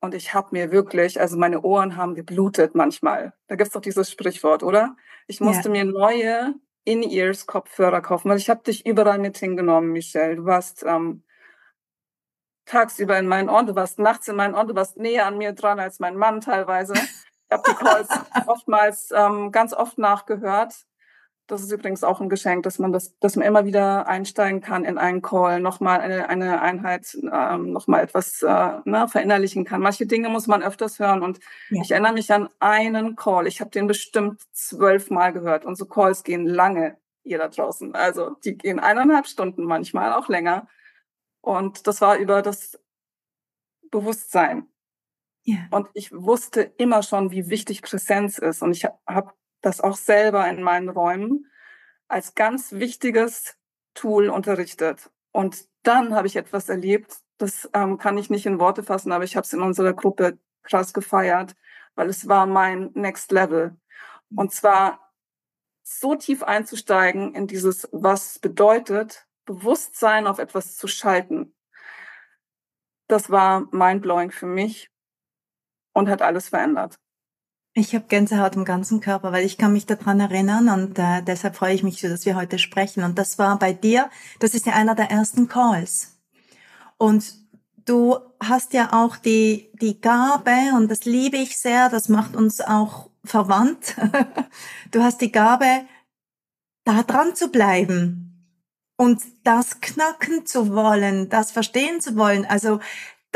und 0.00 0.12
ich 0.12 0.34
habe 0.34 0.48
mir 0.50 0.72
wirklich, 0.72 1.20
also 1.20 1.38
meine 1.38 1.62
Ohren 1.62 1.96
haben 1.96 2.14
geblutet 2.14 2.74
manchmal. 2.74 3.32
Da 3.46 3.54
gibt's 3.54 3.72
doch 3.72 3.80
dieses 3.80 4.10
Sprichwort, 4.10 4.62
oder? 4.62 4.96
Ich 5.28 5.40
musste 5.40 5.68
ja. 5.68 5.84
mir 5.84 5.84
neue 5.84 6.54
In-Ears 6.84 7.46
Kopfhörer 7.46 8.00
kaufen, 8.00 8.28
weil 8.28 8.38
ich 8.38 8.50
habe 8.50 8.62
dich 8.62 8.84
überall 8.84 9.18
mit 9.18 9.38
hingenommen, 9.38 9.92
Michelle. 9.92 10.36
Du 10.36 10.44
warst 10.44 10.84
ähm, 10.84 11.22
tagsüber 12.66 13.18
in 13.18 13.28
meinen 13.28 13.48
Ohren, 13.48 13.66
du 13.66 13.76
warst 13.76 13.98
nachts 14.00 14.28
in 14.28 14.36
meinen 14.36 14.54
Ohren, 14.54 14.68
du 14.68 14.74
warst 14.74 14.96
näher 14.96 15.26
an 15.26 15.38
mir 15.38 15.52
dran 15.52 15.78
als 15.78 16.00
mein 16.00 16.16
Mann 16.16 16.40
teilweise. 16.40 16.94
Ich 16.94 17.52
habe 17.52 17.62
die 17.68 17.74
Calls 17.74 18.08
oftmals 18.46 19.10
ähm, 19.14 19.52
ganz 19.52 19.72
oft 19.72 19.98
nachgehört 19.98 20.74
das 21.46 21.62
ist 21.62 21.70
übrigens 21.70 22.02
auch 22.02 22.20
ein 22.20 22.28
Geschenk, 22.28 22.64
dass 22.64 22.78
man 22.78 22.92
das, 22.92 23.16
dass 23.18 23.36
man 23.36 23.46
immer 23.46 23.64
wieder 23.64 24.08
einsteigen 24.08 24.60
kann 24.60 24.84
in 24.84 24.98
einen 24.98 25.22
Call, 25.22 25.60
nochmal 25.60 26.00
eine, 26.00 26.28
eine 26.28 26.60
Einheit, 26.60 27.16
ähm, 27.32 27.72
nochmal 27.72 28.02
etwas 28.02 28.42
äh, 28.42 28.78
ne, 28.84 29.06
verinnerlichen 29.08 29.64
kann. 29.64 29.80
Manche 29.80 30.06
Dinge 30.06 30.28
muss 30.28 30.46
man 30.46 30.62
öfters 30.62 30.98
hören 30.98 31.22
und 31.22 31.38
ja. 31.70 31.82
ich 31.82 31.90
erinnere 31.92 32.14
mich 32.14 32.32
an 32.32 32.48
einen 32.58 33.14
Call. 33.14 33.46
Ich 33.46 33.60
habe 33.60 33.70
den 33.70 33.86
bestimmt 33.86 34.42
zwölfmal 34.52 35.32
gehört. 35.32 35.64
Unsere 35.64 35.88
Calls 35.88 36.24
gehen 36.24 36.46
lange 36.46 36.98
hier 37.22 37.38
da 37.38 37.48
draußen. 37.48 37.94
Also 37.94 38.36
die 38.44 38.56
gehen 38.56 38.80
eineinhalb 38.80 39.26
Stunden, 39.26 39.64
manchmal 39.64 40.12
auch 40.12 40.28
länger. 40.28 40.68
Und 41.40 41.86
das 41.86 42.00
war 42.00 42.16
über 42.16 42.42
das 42.42 42.78
Bewusstsein. 43.90 44.66
Ja. 45.44 45.58
Und 45.70 45.88
ich 45.94 46.12
wusste 46.12 46.62
immer 46.62 47.04
schon, 47.04 47.30
wie 47.30 47.48
wichtig 47.48 47.82
Präsenz 47.82 48.38
ist. 48.38 48.62
Und 48.62 48.72
ich 48.72 48.84
habe 49.06 49.32
das 49.66 49.80
auch 49.80 49.96
selber 49.96 50.48
in 50.48 50.62
meinen 50.62 50.88
Räumen 50.88 51.50
als 52.06 52.36
ganz 52.36 52.70
wichtiges 52.70 53.56
Tool 53.94 54.28
unterrichtet. 54.28 55.10
Und 55.32 55.66
dann 55.82 56.14
habe 56.14 56.28
ich 56.28 56.36
etwas 56.36 56.68
erlebt, 56.68 57.16
das 57.38 57.68
ähm, 57.74 57.98
kann 57.98 58.16
ich 58.16 58.30
nicht 58.30 58.46
in 58.46 58.60
Worte 58.60 58.84
fassen, 58.84 59.10
aber 59.10 59.24
ich 59.24 59.34
habe 59.34 59.44
es 59.44 59.52
in 59.52 59.62
unserer 59.62 59.92
Gruppe 59.92 60.38
krass 60.62 60.94
gefeiert, 60.94 61.56
weil 61.96 62.08
es 62.08 62.28
war 62.28 62.46
mein 62.46 62.92
Next 62.94 63.32
Level. 63.32 63.76
Und 64.34 64.52
zwar 64.52 65.12
so 65.82 66.14
tief 66.14 66.44
einzusteigen 66.44 67.34
in 67.34 67.48
dieses, 67.48 67.88
was 67.90 68.38
bedeutet, 68.38 69.26
Bewusstsein 69.46 70.28
auf 70.28 70.38
etwas 70.38 70.76
zu 70.76 70.86
schalten. 70.86 71.56
Das 73.08 73.30
war 73.30 73.66
mindblowing 73.72 74.30
für 74.30 74.46
mich 74.46 74.90
und 75.92 76.08
hat 76.08 76.22
alles 76.22 76.50
verändert. 76.50 77.00
Ich 77.78 77.94
habe 77.94 78.06
Gänsehaut 78.08 78.56
im 78.56 78.64
ganzen 78.64 79.02
Körper, 79.02 79.32
weil 79.32 79.44
ich 79.44 79.58
kann 79.58 79.74
mich 79.74 79.84
daran 79.84 80.18
erinnern 80.18 80.70
und 80.70 80.98
äh, 80.98 81.20
deshalb 81.20 81.56
freue 81.56 81.74
ich 81.74 81.82
mich 81.82 82.00
so, 82.00 82.08
dass 82.08 82.24
wir 82.24 82.34
heute 82.34 82.58
sprechen. 82.58 83.04
Und 83.04 83.18
das 83.18 83.38
war 83.38 83.58
bei 83.58 83.74
dir, 83.74 84.08
das 84.40 84.54
ist 84.54 84.64
ja 84.64 84.72
einer 84.72 84.94
der 84.94 85.10
ersten 85.10 85.46
Calls. 85.46 86.16
Und 86.96 87.34
du 87.84 88.16
hast 88.42 88.72
ja 88.72 88.94
auch 88.94 89.18
die, 89.18 89.70
die 89.74 90.00
Gabe, 90.00 90.56
und 90.74 90.90
das 90.90 91.04
liebe 91.04 91.36
ich 91.36 91.58
sehr, 91.58 91.90
das 91.90 92.08
macht 92.08 92.34
uns 92.34 92.62
auch 92.62 93.10
verwandt. 93.24 93.94
du 94.90 95.02
hast 95.02 95.20
die 95.20 95.30
Gabe, 95.30 95.84
da 96.84 97.02
dran 97.02 97.34
zu 97.34 97.48
bleiben 97.48 98.48
und 98.96 99.20
das 99.44 99.82
knacken 99.82 100.46
zu 100.46 100.72
wollen, 100.72 101.28
das 101.28 101.50
verstehen 101.50 102.00
zu 102.00 102.16
wollen. 102.16 102.46
Also 102.46 102.80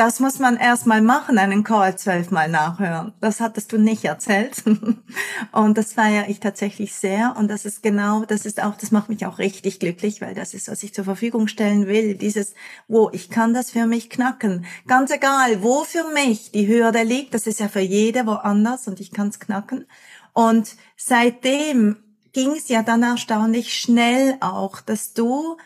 das 0.00 0.18
muss 0.18 0.38
man 0.38 0.56
erstmal 0.56 1.02
machen, 1.02 1.36
einen 1.36 1.62
Call 1.62 1.94
zwölfmal 1.98 2.48
nachhören. 2.48 3.12
Das 3.20 3.38
hattest 3.38 3.70
du 3.70 3.76
nicht 3.76 4.02
erzählt. 4.06 4.62
Und 5.52 5.76
das 5.76 5.92
feiere 5.92 6.30
ich 6.30 6.40
tatsächlich 6.40 6.94
sehr. 6.94 7.34
Und 7.36 7.48
das 7.48 7.66
ist 7.66 7.82
genau, 7.82 8.24
das 8.24 8.46
ist 8.46 8.62
auch, 8.62 8.78
das 8.78 8.92
macht 8.92 9.10
mich 9.10 9.26
auch 9.26 9.36
richtig 9.36 9.78
glücklich, 9.78 10.22
weil 10.22 10.34
das 10.34 10.54
ist, 10.54 10.70
was 10.70 10.82
ich 10.82 10.94
zur 10.94 11.04
Verfügung 11.04 11.48
stellen 11.48 11.86
will. 11.86 12.14
Dieses, 12.14 12.54
wo 12.88 13.10
ich 13.12 13.28
kann 13.28 13.52
das 13.52 13.72
für 13.72 13.84
mich 13.84 14.08
knacken. 14.08 14.64
Ganz 14.86 15.10
egal, 15.10 15.62
wo 15.62 15.84
für 15.84 16.04
mich 16.14 16.50
die 16.50 16.66
Hürde 16.66 17.02
liegt. 17.02 17.34
Das 17.34 17.46
ist 17.46 17.60
ja 17.60 17.68
für 17.68 17.80
jede 17.80 18.24
woanders 18.24 18.88
und 18.88 19.00
ich 19.00 19.10
kann 19.10 19.28
es 19.28 19.38
knacken. 19.38 19.84
Und 20.32 20.76
seitdem 20.96 21.98
ging 22.32 22.52
es 22.52 22.68
ja 22.68 22.82
dann 22.82 23.02
erstaunlich 23.02 23.74
schnell 23.78 24.38
auch, 24.40 24.80
dass 24.80 25.12
du, 25.12 25.58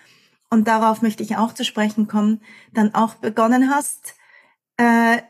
und 0.50 0.66
darauf 0.66 1.02
möchte 1.02 1.22
ich 1.22 1.36
auch 1.36 1.54
zu 1.54 1.64
sprechen 1.64 2.08
kommen, 2.08 2.40
dann 2.72 2.96
auch 2.96 3.14
begonnen 3.14 3.70
hast, 3.70 4.16
äh, 4.76 5.22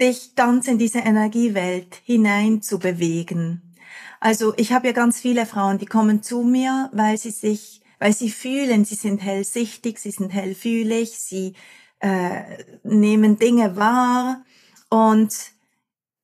dich 0.00 0.34
ganz 0.34 0.68
in 0.68 0.78
diese 0.78 1.00
Energiewelt 1.00 2.00
hinein 2.04 2.62
zu 2.62 2.78
bewegen. 2.78 3.74
Also 4.20 4.54
ich 4.56 4.72
habe 4.72 4.88
ja 4.88 4.92
ganz 4.92 5.20
viele 5.20 5.46
Frauen, 5.46 5.78
die 5.78 5.86
kommen 5.86 6.22
zu 6.22 6.42
mir, 6.42 6.90
weil 6.92 7.18
sie 7.18 7.30
sich, 7.30 7.82
weil 7.98 8.12
sie 8.12 8.30
fühlen, 8.30 8.84
sie 8.84 8.94
sind 8.94 9.18
hellsichtig, 9.18 9.98
sie 9.98 10.10
sind 10.10 10.30
hellfühlig, 10.30 11.18
sie 11.18 11.54
äh, 12.00 12.64
nehmen 12.82 13.38
Dinge 13.38 13.76
wahr 13.76 14.44
und 14.90 15.34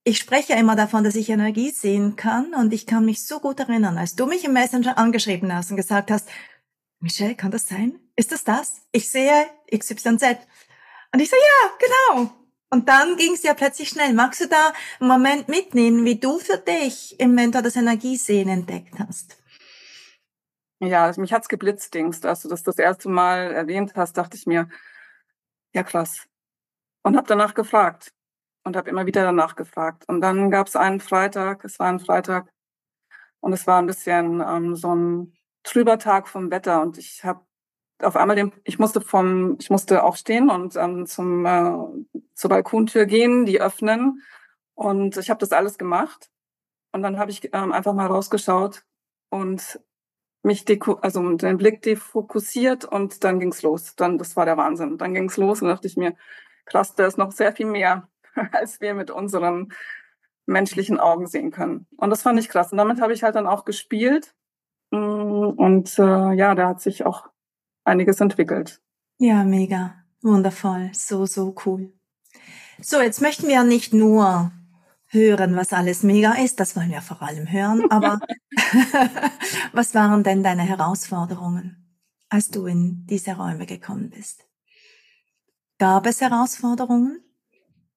ich 0.04 0.18
spreche 0.18 0.52
immer 0.52 0.76
davon, 0.76 1.02
dass 1.02 1.14
ich 1.14 1.30
Energie 1.30 1.70
sehen 1.70 2.14
kann 2.14 2.52
und 2.54 2.74
ich 2.74 2.86
kann 2.86 3.06
mich 3.06 3.26
so 3.26 3.40
gut 3.40 3.60
erinnern, 3.60 3.96
als 3.96 4.14
du 4.14 4.26
mich 4.26 4.44
im 4.44 4.52
Messenger 4.52 4.98
angeschrieben 4.98 5.52
hast 5.54 5.70
und 5.70 5.78
gesagt 5.78 6.10
hast, 6.10 6.28
Michelle, 7.00 7.34
kann 7.34 7.50
das 7.50 7.68
sein? 7.68 7.98
Ist 8.16 8.32
das 8.32 8.44
das? 8.44 8.82
Ich 8.92 9.10
sehe 9.10 9.46
XYZ. 9.74 10.38
Und 11.14 11.20
ich 11.20 11.30
so, 11.30 11.36
ja, 11.36 11.70
genau. 11.78 12.32
Und 12.70 12.88
dann 12.88 13.16
ging 13.16 13.34
es 13.34 13.44
ja 13.44 13.54
plötzlich 13.54 13.88
schnell. 13.88 14.12
Magst 14.14 14.40
du 14.40 14.48
da 14.48 14.72
einen 14.98 15.08
Moment 15.08 15.48
mitnehmen, 15.48 16.04
wie 16.04 16.18
du 16.18 16.40
für 16.40 16.58
dich 16.58 17.20
im 17.20 17.36
Mentor 17.36 17.62
das 17.62 17.76
Energiesehen 17.76 18.48
entdeckt 18.48 18.98
hast? 18.98 19.40
Ja, 20.80 21.12
mich 21.16 21.32
hat's 21.32 21.48
geblitzt, 21.48 21.94
Dings. 21.94 22.24
Als 22.24 22.42
du 22.42 22.48
das 22.48 22.64
das 22.64 22.78
erste 22.78 23.08
Mal 23.08 23.52
erwähnt 23.52 23.92
hast, 23.94 24.14
dachte 24.14 24.36
ich 24.36 24.44
mir, 24.46 24.68
ja 25.72 25.84
krass. 25.84 26.26
Und 27.04 27.16
habe 27.16 27.28
danach 27.28 27.54
gefragt 27.54 28.12
und 28.64 28.76
habe 28.76 28.90
immer 28.90 29.06
wieder 29.06 29.22
danach 29.22 29.54
gefragt. 29.54 30.02
Und 30.08 30.20
dann 30.20 30.50
gab 30.50 30.66
es 30.66 30.74
einen 30.74 30.98
Freitag, 30.98 31.64
es 31.64 31.78
war 31.78 31.90
ein 31.90 32.00
Freitag 32.00 32.52
und 33.38 33.52
es 33.52 33.68
war 33.68 33.80
ein 33.80 33.86
bisschen 33.86 34.40
ähm, 34.40 34.74
so 34.74 34.92
ein 34.92 35.36
trüber 35.62 35.96
Tag 36.00 36.26
vom 36.26 36.50
Wetter 36.50 36.82
und 36.82 36.98
ich 36.98 37.22
habe 37.22 37.46
auf 38.00 38.16
einmal 38.16 38.36
den, 38.36 38.52
ich 38.64 38.78
musste 38.78 39.00
vom, 39.00 39.56
ich 39.60 39.70
musste 39.70 40.02
aufstehen 40.02 40.50
und 40.50 40.76
ähm, 40.76 41.06
zum 41.06 41.46
äh, 41.46 42.20
zur 42.34 42.50
Balkontür 42.50 43.06
gehen, 43.06 43.46
die 43.46 43.60
öffnen 43.60 44.22
und 44.74 45.16
ich 45.16 45.30
habe 45.30 45.40
das 45.40 45.52
alles 45.52 45.78
gemacht 45.78 46.30
und 46.92 47.02
dann 47.02 47.18
habe 47.18 47.30
ich 47.30 47.50
ähm, 47.52 47.72
einfach 47.72 47.92
mal 47.92 48.06
rausgeschaut 48.06 48.84
und 49.30 49.80
mich 50.44 50.64
deko 50.64 50.94
also 50.94 51.28
den 51.36 51.56
Blick 51.56 51.82
defokussiert 51.82 52.84
und 52.84 53.24
dann 53.24 53.40
ging's 53.40 53.62
los. 53.62 53.96
Dann 53.96 54.18
das 54.18 54.36
war 54.36 54.44
der 54.44 54.56
Wahnsinn. 54.56 54.98
Dann 54.98 55.14
ging's 55.14 55.36
los 55.36 55.62
und 55.62 55.68
dachte 55.68 55.88
ich 55.88 55.96
mir, 55.96 56.14
krass, 56.66 56.94
da 56.94 57.06
ist 57.06 57.18
noch 57.18 57.32
sehr 57.32 57.52
viel 57.52 57.66
mehr, 57.66 58.08
als 58.52 58.80
wir 58.80 58.94
mit 58.94 59.10
unseren 59.10 59.72
menschlichen 60.46 61.00
Augen 61.00 61.26
sehen 61.26 61.50
können. 61.50 61.86
Und 61.96 62.10
das 62.10 62.22
fand 62.22 62.38
ich 62.38 62.48
krass. 62.48 62.70
Und 62.70 62.78
damit 62.78 63.00
habe 63.00 63.14
ich 63.14 63.22
halt 63.22 63.34
dann 63.34 63.46
auch 63.46 63.64
gespielt. 63.64 64.34
Mm, 64.90 64.96
und 64.96 65.98
äh, 65.98 66.32
ja, 66.34 66.54
da 66.54 66.68
hat 66.68 66.82
sich 66.82 67.06
auch 67.06 67.28
einiges 67.84 68.20
entwickelt. 68.20 68.80
Ja, 69.18 69.44
mega. 69.44 69.94
Wundervoll. 70.22 70.90
So, 70.92 71.26
so 71.26 71.54
cool. 71.64 71.92
So, 72.80 73.00
jetzt 73.00 73.20
möchten 73.20 73.46
wir 73.46 73.62
nicht 73.62 73.92
nur 73.92 74.50
hören, 75.06 75.56
was 75.56 75.72
alles 75.72 76.02
mega 76.02 76.32
ist, 76.32 76.58
das 76.60 76.74
wollen 76.76 76.90
wir 76.90 77.00
vor 77.00 77.22
allem 77.22 77.50
hören, 77.50 77.84
aber 77.90 78.20
was 79.72 79.94
waren 79.94 80.24
denn 80.24 80.42
deine 80.42 80.62
Herausforderungen, 80.62 81.96
als 82.28 82.48
du 82.48 82.66
in 82.66 83.06
diese 83.06 83.36
Räume 83.36 83.66
gekommen 83.66 84.10
bist? 84.10 84.44
Gab 85.78 86.06
es 86.06 86.20
Herausforderungen? 86.20 87.22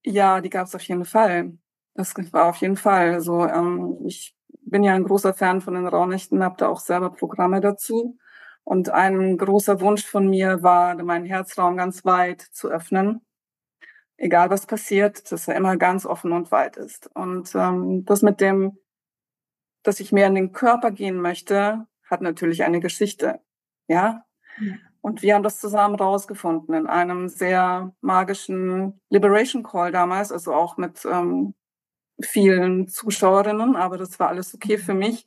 Ja, 0.04 0.42
die 0.42 0.50
gab 0.50 0.68
es 0.68 0.76
auf 0.76 0.82
jeden 0.84 1.06
Fall. 1.06 1.58
Das 1.94 2.14
war 2.32 2.46
auf 2.50 2.58
jeden 2.58 2.78
Fall. 2.78 3.14
Also 3.14 3.46
ähm, 3.46 3.98
ich 4.06 4.36
bin 4.62 4.84
ja 4.84 4.94
ein 4.94 5.04
großer 5.04 5.34
Fan 5.34 5.62
von 5.62 5.74
den 5.74 5.88
Raunächten, 5.88 6.44
habe 6.44 6.56
da 6.58 6.68
auch 6.68 6.80
selber 6.80 7.12
Programme 7.12 7.62
dazu. 7.62 8.18
Und 8.68 8.90
ein 8.90 9.38
großer 9.38 9.80
Wunsch 9.80 10.06
von 10.06 10.30
mir 10.30 10.62
war, 10.62 10.94
meinen 11.02 11.24
Herzraum 11.24 11.78
ganz 11.78 12.04
weit 12.04 12.42
zu 12.42 12.68
öffnen. 12.68 13.22
Egal 14.18 14.50
was 14.50 14.66
passiert, 14.66 15.32
dass 15.32 15.48
er 15.48 15.56
immer 15.56 15.78
ganz 15.78 16.06
offen 16.06 16.34
und 16.34 16.52
weit 16.52 16.76
ist. 16.76 17.10
Und 17.16 17.56
ähm, 17.56 18.04
das 18.04 18.24
mit 18.24 18.42
dem, 18.42 18.78
dass 19.84 20.02
ich 20.02 20.12
mehr 20.12 20.28
in 20.28 20.36
den 20.36 20.52
Körper 20.52 20.92
gehen 20.92 21.22
möchte, 21.22 21.88
hat 22.04 22.20
natürlich 22.20 22.66
eine 22.66 22.82
Geschichte. 22.82 23.40
Ja. 23.88 24.26
Und 25.00 25.22
wir 25.22 25.36
haben 25.36 25.44
das 25.44 25.62
zusammen 25.62 25.96
rausgefunden 25.96 26.76
in 26.76 26.88
einem 26.88 27.30
sehr 27.30 27.96
magischen 28.02 29.00
Liberation 29.10 29.64
Call 29.64 29.94
damals, 29.94 30.34
also 30.34 30.54
auch 30.54 30.76
mit 30.76 31.06
ähm, 31.10 31.54
vielen 32.22 32.90
Zuschauerinnen, 32.90 33.78
aber 33.78 33.98
das 33.98 34.20
war 34.20 34.28
alles 34.28 34.54
okay 34.54 34.78
für 34.78 34.94
mich, 34.94 35.26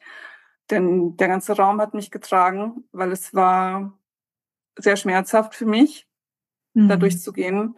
denn 0.70 1.16
der 1.16 1.28
ganze 1.28 1.56
Raum 1.56 1.80
hat 1.80 1.94
mich 1.94 2.10
getragen, 2.10 2.84
weil 2.92 3.12
es 3.12 3.34
war 3.34 3.98
sehr 4.78 4.96
schmerzhaft 4.96 5.54
für 5.54 5.66
mich, 5.66 6.06
mhm. 6.74 6.88
da 6.88 6.96
durchzugehen 6.96 7.76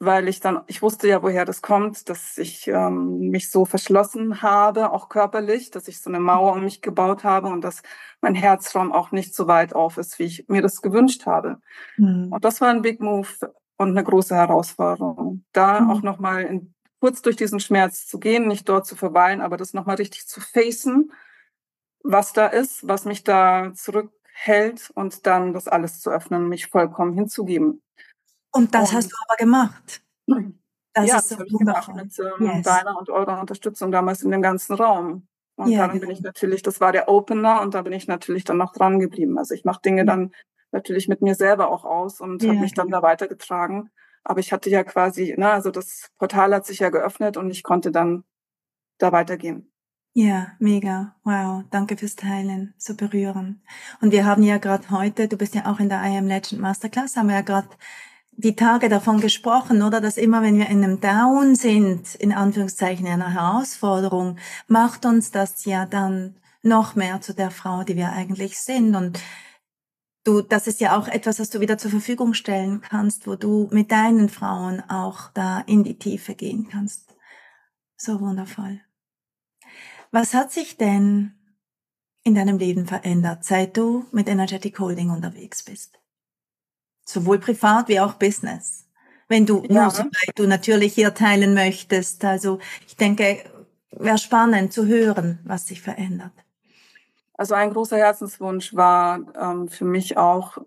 weil 0.00 0.28
ich 0.28 0.40
dann, 0.40 0.60
ich 0.66 0.80
wusste 0.80 1.08
ja, 1.08 1.22
woher 1.22 1.44
das 1.44 1.60
kommt, 1.60 2.08
dass 2.08 2.38
ich 2.38 2.68
ähm, 2.68 3.30
mich 3.30 3.50
so 3.50 3.64
verschlossen 3.64 4.42
habe, 4.42 4.92
auch 4.92 5.08
körperlich, 5.08 5.70
dass 5.70 5.88
ich 5.88 6.00
so 6.00 6.08
eine 6.08 6.20
Mauer 6.20 6.52
um 6.52 6.62
mich 6.62 6.82
gebaut 6.82 7.24
habe 7.24 7.48
und 7.48 7.62
dass 7.62 7.82
mein 8.20 8.34
Herzraum 8.34 8.92
auch 8.92 9.10
nicht 9.10 9.34
so 9.34 9.48
weit 9.48 9.74
auf 9.74 9.98
ist, 9.98 10.18
wie 10.18 10.24
ich 10.24 10.48
mir 10.48 10.62
das 10.62 10.82
gewünscht 10.82 11.26
habe. 11.26 11.60
Mhm. 11.96 12.28
Und 12.30 12.44
das 12.44 12.60
war 12.60 12.68
ein 12.68 12.82
Big 12.82 13.00
Move 13.00 13.28
und 13.76 13.90
eine 13.90 14.04
große 14.04 14.36
Herausforderung. 14.36 15.44
Da 15.52 15.80
mhm. 15.80 15.90
auch 15.90 16.02
nochmal 16.02 16.60
kurz 17.00 17.20
durch 17.22 17.36
diesen 17.36 17.58
Schmerz 17.58 18.06
zu 18.06 18.20
gehen, 18.20 18.46
nicht 18.46 18.68
dort 18.68 18.86
zu 18.86 18.94
verweilen, 18.94 19.40
aber 19.40 19.56
das 19.56 19.74
nochmal 19.74 19.96
richtig 19.96 20.28
zu 20.28 20.40
facen, 20.40 21.12
was 22.08 22.32
da 22.32 22.46
ist, 22.46 22.88
was 22.88 23.04
mich 23.04 23.22
da 23.22 23.72
zurückhält 23.74 24.90
und 24.94 25.26
dann 25.26 25.52
das 25.52 25.68
alles 25.68 26.00
zu 26.00 26.10
öffnen, 26.10 26.48
mich 26.48 26.66
vollkommen 26.66 27.12
hinzugeben. 27.12 27.82
Und 28.50 28.74
das 28.74 28.90
und, 28.90 28.96
hast 28.96 29.12
du 29.12 29.16
aber 29.28 29.36
gemacht. 29.36 30.02
Das 30.94 31.06
ja, 31.06 31.16
ist 31.18 31.30
das 31.30 31.38
habe 31.38 31.48
ich 31.48 31.58
gemacht 31.58 31.94
mit 31.94 32.18
ähm, 32.18 32.46
yes. 32.46 32.62
deiner 32.62 32.98
und 32.98 33.10
eurer 33.10 33.40
Unterstützung 33.40 33.90
damals 33.90 34.22
in 34.22 34.30
dem 34.30 34.40
ganzen 34.40 34.74
Raum. 34.74 35.28
Und 35.56 35.68
ja, 35.70 35.86
dann 35.86 36.00
bin 36.00 36.10
ich 36.10 36.22
natürlich, 36.22 36.62
das 36.62 36.80
war 36.80 36.92
der 36.92 37.08
Opener 37.08 37.60
und 37.60 37.74
da 37.74 37.82
bin 37.82 37.92
ich 37.92 38.08
natürlich 38.08 38.44
dann 38.44 38.56
noch 38.56 38.72
dran 38.72 38.98
geblieben. 39.00 39.38
Also 39.38 39.54
ich 39.54 39.64
mache 39.64 39.82
Dinge 39.82 40.04
dann 40.06 40.32
natürlich 40.72 41.08
mit 41.08 41.20
mir 41.20 41.34
selber 41.34 41.70
auch 41.70 41.84
aus 41.84 42.20
und 42.20 42.42
ja, 42.42 42.50
habe 42.50 42.60
mich 42.60 42.72
dann 42.72 42.88
da 42.88 43.02
weitergetragen. 43.02 43.90
Aber 44.24 44.40
ich 44.40 44.52
hatte 44.52 44.70
ja 44.70 44.82
quasi, 44.82 45.34
na, 45.36 45.48
ne, 45.48 45.52
also 45.52 45.70
das 45.70 46.08
Portal 46.18 46.54
hat 46.54 46.64
sich 46.64 46.78
ja 46.78 46.88
geöffnet 46.88 47.36
und 47.36 47.50
ich 47.50 47.62
konnte 47.62 47.92
dann 47.92 48.24
da 48.98 49.12
weitergehen. 49.12 49.70
Ja, 50.14 50.48
mega. 50.58 51.14
Wow, 51.22 51.64
danke 51.70 51.96
fürs 51.96 52.16
Teilen. 52.16 52.74
So 52.76 52.94
berührend. 52.94 53.60
Und 54.00 54.10
wir 54.10 54.24
haben 54.24 54.42
ja 54.42 54.58
gerade 54.58 54.90
heute, 54.90 55.28
du 55.28 55.36
bist 55.36 55.54
ja 55.54 55.66
auch 55.66 55.78
in 55.78 55.88
der 55.88 56.02
I 56.02 56.16
Am 56.16 56.26
Legend 56.26 56.60
Masterclass, 56.60 57.16
haben 57.16 57.28
wir 57.28 57.36
ja 57.36 57.42
gerade 57.42 57.68
die 58.32 58.56
Tage 58.56 58.88
davon 58.88 59.20
gesprochen, 59.20 59.82
oder? 59.82 60.00
Dass 60.00 60.16
immer, 60.16 60.42
wenn 60.42 60.58
wir 60.58 60.68
in 60.68 60.82
einem 60.82 61.00
Down 61.00 61.56
sind, 61.56 62.14
in 62.16 62.32
Anführungszeichen 62.32 63.06
einer 63.06 63.32
Herausforderung, 63.32 64.38
macht 64.66 65.06
uns 65.06 65.30
das 65.30 65.64
ja 65.64 65.86
dann 65.86 66.36
noch 66.62 66.94
mehr 66.94 67.20
zu 67.20 67.34
der 67.34 67.50
Frau, 67.50 67.82
die 67.84 67.96
wir 67.96 68.12
eigentlich 68.12 68.58
sind. 68.58 68.94
Und 68.94 69.20
du, 70.24 70.40
das 70.40 70.66
ist 70.66 70.80
ja 70.80 70.96
auch 70.96 71.08
etwas, 71.08 71.40
was 71.40 71.50
du 71.50 71.60
wieder 71.60 71.78
zur 71.78 71.90
Verfügung 71.90 72.34
stellen 72.34 72.80
kannst, 72.80 73.26
wo 73.26 73.34
du 73.36 73.68
mit 73.72 73.90
deinen 73.90 74.28
Frauen 74.28 74.82
auch 74.88 75.30
da 75.32 75.60
in 75.60 75.84
die 75.84 75.98
Tiefe 75.98 76.34
gehen 76.34 76.68
kannst. 76.70 77.14
So 77.96 78.20
wundervoll. 78.20 78.80
Was 80.10 80.34
hat 80.34 80.52
sich 80.52 80.76
denn 80.76 81.34
in 82.24 82.34
deinem 82.34 82.58
Leben 82.58 82.86
verändert, 82.86 83.44
seit 83.44 83.76
du 83.76 84.06
mit 84.12 84.28
Energetic 84.28 84.78
Holding 84.78 85.10
unterwegs 85.10 85.62
bist? 85.62 85.98
sowohl 87.08 87.38
privat 87.38 87.88
wie 87.88 88.00
auch 88.00 88.14
Business. 88.14 88.86
Wenn 89.28 89.46
du, 89.46 89.62
ja. 89.68 89.92
du 90.36 90.46
natürlich 90.46 90.94
hier 90.94 91.14
teilen 91.14 91.54
möchtest. 91.54 92.24
Also 92.24 92.58
ich 92.86 92.96
denke, 92.96 93.38
wäre 93.90 94.18
spannend 94.18 94.72
zu 94.72 94.86
hören, 94.86 95.38
was 95.44 95.66
sich 95.66 95.82
verändert. 95.82 96.32
Also 97.34 97.54
ein 97.54 97.72
großer 97.72 97.96
Herzenswunsch 97.96 98.74
war 98.74 99.20
ähm, 99.38 99.68
für 99.68 99.84
mich 99.84 100.16
auch 100.16 100.58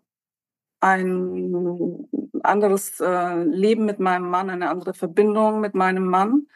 ein 0.79 2.07
anderes 2.43 2.99
äh, 2.99 3.43
Leben 3.43 3.85
mit 3.85 3.99
meinem 3.99 4.29
Mann, 4.29 4.49
eine 4.49 4.69
andere 4.69 4.93
Verbindung 4.93 5.59
mit 5.59 5.75
meinem 5.75 6.05
Mann 6.05 6.47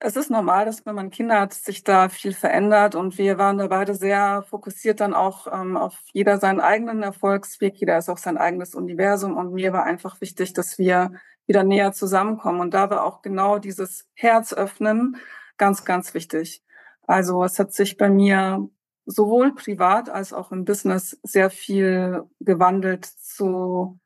es 0.00 0.16
ist 0.16 0.30
normal, 0.30 0.64
dass 0.64 0.86
wenn 0.86 0.94
man 0.94 1.10
Kinder 1.10 1.40
hat, 1.40 1.52
sich 1.52 1.82
da 1.82 2.08
viel 2.08 2.32
verändert 2.32 2.94
und 2.94 3.18
wir 3.18 3.38
waren 3.38 3.58
da 3.58 3.66
beide 3.66 3.94
sehr 3.94 4.42
fokussiert 4.42 5.00
dann 5.00 5.12
auch 5.14 5.48
ähm, 5.52 5.76
auf 5.76 5.98
jeder 6.12 6.38
seinen 6.38 6.60
eigenen 6.60 7.02
Erfolgsweg, 7.02 7.76
jeder 7.76 7.98
ist 7.98 8.08
auch 8.08 8.18
sein 8.18 8.38
eigenes 8.38 8.74
Universum 8.74 9.36
und 9.36 9.52
mir 9.52 9.72
war 9.72 9.84
einfach 9.84 10.20
wichtig, 10.20 10.52
dass 10.52 10.78
wir 10.78 11.12
wieder 11.46 11.64
näher 11.64 11.92
zusammenkommen 11.92 12.60
und 12.60 12.74
da 12.74 12.90
war 12.90 13.04
auch 13.04 13.22
genau 13.22 13.58
dieses 13.58 14.06
Herz 14.14 14.52
öffnen 14.52 15.16
ganz, 15.56 15.84
ganz 15.84 16.14
wichtig. 16.14 16.62
Also 17.06 17.42
es 17.44 17.58
hat 17.58 17.72
sich 17.72 17.96
bei 17.96 18.08
mir 18.08 18.68
sowohl 19.06 19.54
privat 19.54 20.10
als 20.10 20.32
auch 20.32 20.52
im 20.52 20.64
Business 20.64 21.18
sehr 21.22 21.50
viel 21.50 22.24
gewandelt 22.40 23.04
zu 23.06 23.98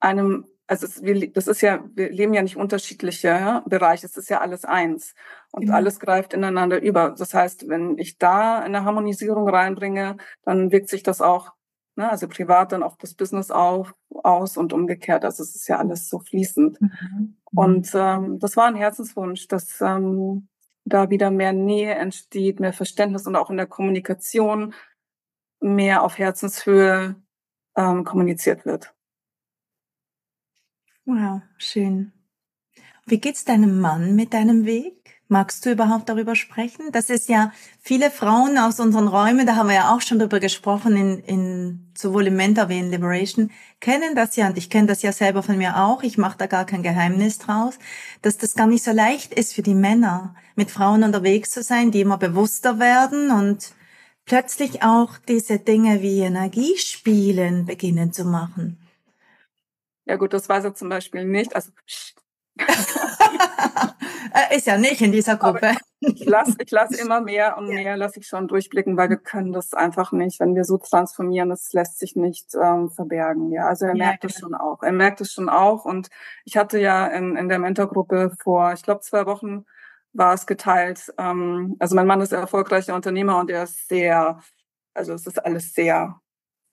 einem 0.00 0.46
also 0.72 0.86
es, 0.86 1.02
wir, 1.02 1.30
das 1.30 1.48
ist 1.48 1.60
ja, 1.60 1.84
wir 1.94 2.10
leben 2.10 2.32
ja 2.32 2.40
nicht 2.40 2.56
unterschiedliche 2.56 3.62
Bereiche, 3.66 4.06
es 4.06 4.16
ist 4.16 4.30
ja 4.30 4.40
alles 4.40 4.64
eins 4.64 5.14
und 5.50 5.66
mhm. 5.66 5.74
alles 5.74 6.00
greift 6.00 6.32
ineinander 6.32 6.80
über. 6.80 7.10
Das 7.10 7.34
heißt, 7.34 7.68
wenn 7.68 7.98
ich 7.98 8.16
da 8.16 8.58
eine 8.60 8.84
Harmonisierung 8.86 9.46
reinbringe, 9.46 10.16
dann 10.44 10.72
wirkt 10.72 10.88
sich 10.88 11.02
das 11.02 11.20
auch, 11.20 11.52
ne, 11.94 12.10
also 12.10 12.26
privat 12.26 12.72
dann 12.72 12.82
auf 12.82 12.96
das 12.96 13.12
Business 13.12 13.50
auf, 13.50 13.94
aus 14.08 14.56
und 14.56 14.72
umgekehrt. 14.72 15.26
Also 15.26 15.42
es 15.42 15.54
ist 15.54 15.68
ja 15.68 15.76
alles 15.76 16.08
so 16.08 16.20
fließend. 16.20 16.80
Mhm. 16.80 17.36
Und 17.54 17.90
ähm, 17.94 18.38
das 18.38 18.56
war 18.56 18.64
ein 18.64 18.74
Herzenswunsch, 18.74 19.48
dass 19.48 19.78
ähm, 19.82 20.48
da 20.86 21.10
wieder 21.10 21.30
mehr 21.30 21.52
Nähe 21.52 21.96
entsteht, 21.96 22.60
mehr 22.60 22.72
Verständnis 22.72 23.26
und 23.26 23.36
auch 23.36 23.50
in 23.50 23.58
der 23.58 23.66
Kommunikation 23.66 24.72
mehr 25.60 26.02
auf 26.02 26.16
Herzenshöhe 26.16 27.16
ähm, 27.76 28.04
kommuniziert 28.04 28.64
wird. 28.64 28.94
Wow, 31.04 31.42
schön. 31.58 32.12
Wie 33.06 33.18
geht's 33.18 33.44
deinem 33.44 33.80
Mann 33.80 34.14
mit 34.14 34.32
deinem 34.32 34.64
Weg? 34.66 35.02
Magst 35.26 35.66
du 35.66 35.72
überhaupt 35.72 36.08
darüber 36.08 36.36
sprechen? 36.36 36.92
Das 36.92 37.10
ist 37.10 37.28
ja 37.28 37.52
viele 37.80 38.08
Frauen 38.10 38.56
aus 38.56 38.78
unseren 38.78 39.08
Räumen, 39.08 39.44
da 39.44 39.56
haben 39.56 39.68
wir 39.68 39.74
ja 39.74 39.94
auch 39.94 40.00
schon 40.00 40.20
drüber 40.20 40.38
gesprochen, 40.38 40.96
in, 40.96 41.18
in 41.24 41.92
sowohl 41.96 42.28
im 42.28 42.36
Mentor 42.36 42.68
wie 42.68 42.78
in 42.78 42.90
Liberation, 42.90 43.50
kennen 43.80 44.14
das 44.14 44.36
ja 44.36 44.46
und 44.46 44.56
ich 44.56 44.70
kenne 44.70 44.86
das 44.86 45.02
ja 45.02 45.10
selber 45.10 45.42
von 45.42 45.58
mir 45.58 45.78
auch. 45.78 46.04
Ich 46.04 46.18
mache 46.18 46.38
da 46.38 46.46
gar 46.46 46.66
kein 46.66 46.84
Geheimnis 46.84 47.38
draus, 47.38 47.78
dass 48.20 48.38
das 48.38 48.54
gar 48.54 48.68
nicht 48.68 48.84
so 48.84 48.92
leicht 48.92 49.34
ist 49.34 49.54
für 49.54 49.62
die 49.62 49.74
Männer, 49.74 50.36
mit 50.54 50.70
Frauen 50.70 51.02
unterwegs 51.02 51.50
zu 51.50 51.64
sein, 51.64 51.90
die 51.90 52.02
immer 52.02 52.18
bewusster 52.18 52.78
werden 52.78 53.32
und 53.32 53.72
plötzlich 54.24 54.84
auch 54.84 55.18
diese 55.18 55.58
Dinge 55.58 56.00
wie 56.02 56.20
Energiespielen 56.20 57.64
beginnen 57.64 58.12
zu 58.12 58.24
machen. 58.24 58.81
Ja 60.04 60.16
gut, 60.16 60.32
das 60.32 60.48
weiß 60.48 60.64
er 60.64 60.74
zum 60.74 60.88
Beispiel 60.88 61.24
nicht. 61.24 61.54
Also 61.54 61.70
ist 64.54 64.66
ja 64.66 64.76
nicht 64.76 65.00
in 65.00 65.12
dieser 65.12 65.36
Gruppe. 65.36 65.68
Aber 65.68 65.76
ich 66.00 66.24
lasse 66.24 66.56
ich 66.58 66.70
lass 66.70 66.90
immer 66.90 67.20
mehr 67.20 67.56
und 67.56 67.68
mehr, 67.68 67.96
lasse 67.96 68.20
ich 68.20 68.26
schon 68.26 68.48
durchblicken, 68.48 68.96
weil 68.96 69.10
wir 69.10 69.16
können 69.16 69.52
das 69.52 69.74
einfach 69.74 70.12
nicht. 70.12 70.40
Wenn 70.40 70.54
wir 70.54 70.64
so 70.64 70.78
transformieren, 70.78 71.50
das 71.50 71.72
lässt 71.72 71.98
sich 71.98 72.16
nicht 72.16 72.54
ähm, 72.54 72.90
verbergen. 72.90 73.52
Ja, 73.52 73.68
also 73.68 73.86
er 73.86 73.94
ja, 73.94 74.06
merkt 74.06 74.24
es 74.24 74.34
genau. 74.36 74.46
schon 74.46 74.54
auch. 74.54 74.82
Er 74.82 74.92
merkt 74.92 75.20
es 75.20 75.32
schon 75.32 75.48
auch. 75.48 75.84
Und 75.84 76.08
ich 76.44 76.56
hatte 76.56 76.78
ja 76.78 77.06
in, 77.06 77.36
in 77.36 77.48
der 77.48 77.58
Mentorgruppe 77.58 78.32
vor, 78.42 78.72
ich 78.72 78.82
glaube, 78.82 79.00
zwei 79.00 79.26
Wochen 79.26 79.64
war 80.12 80.34
es 80.34 80.46
geteilt. 80.46 81.12
Ähm, 81.18 81.76
also 81.78 81.94
mein 81.94 82.06
Mann 82.06 82.20
ist 82.20 82.32
erfolgreicher 82.32 82.94
Unternehmer 82.94 83.38
und 83.38 83.50
er 83.50 83.64
ist 83.64 83.88
sehr, 83.88 84.40
also 84.94 85.14
es 85.14 85.26
ist 85.26 85.44
alles 85.44 85.72
sehr 85.72 86.20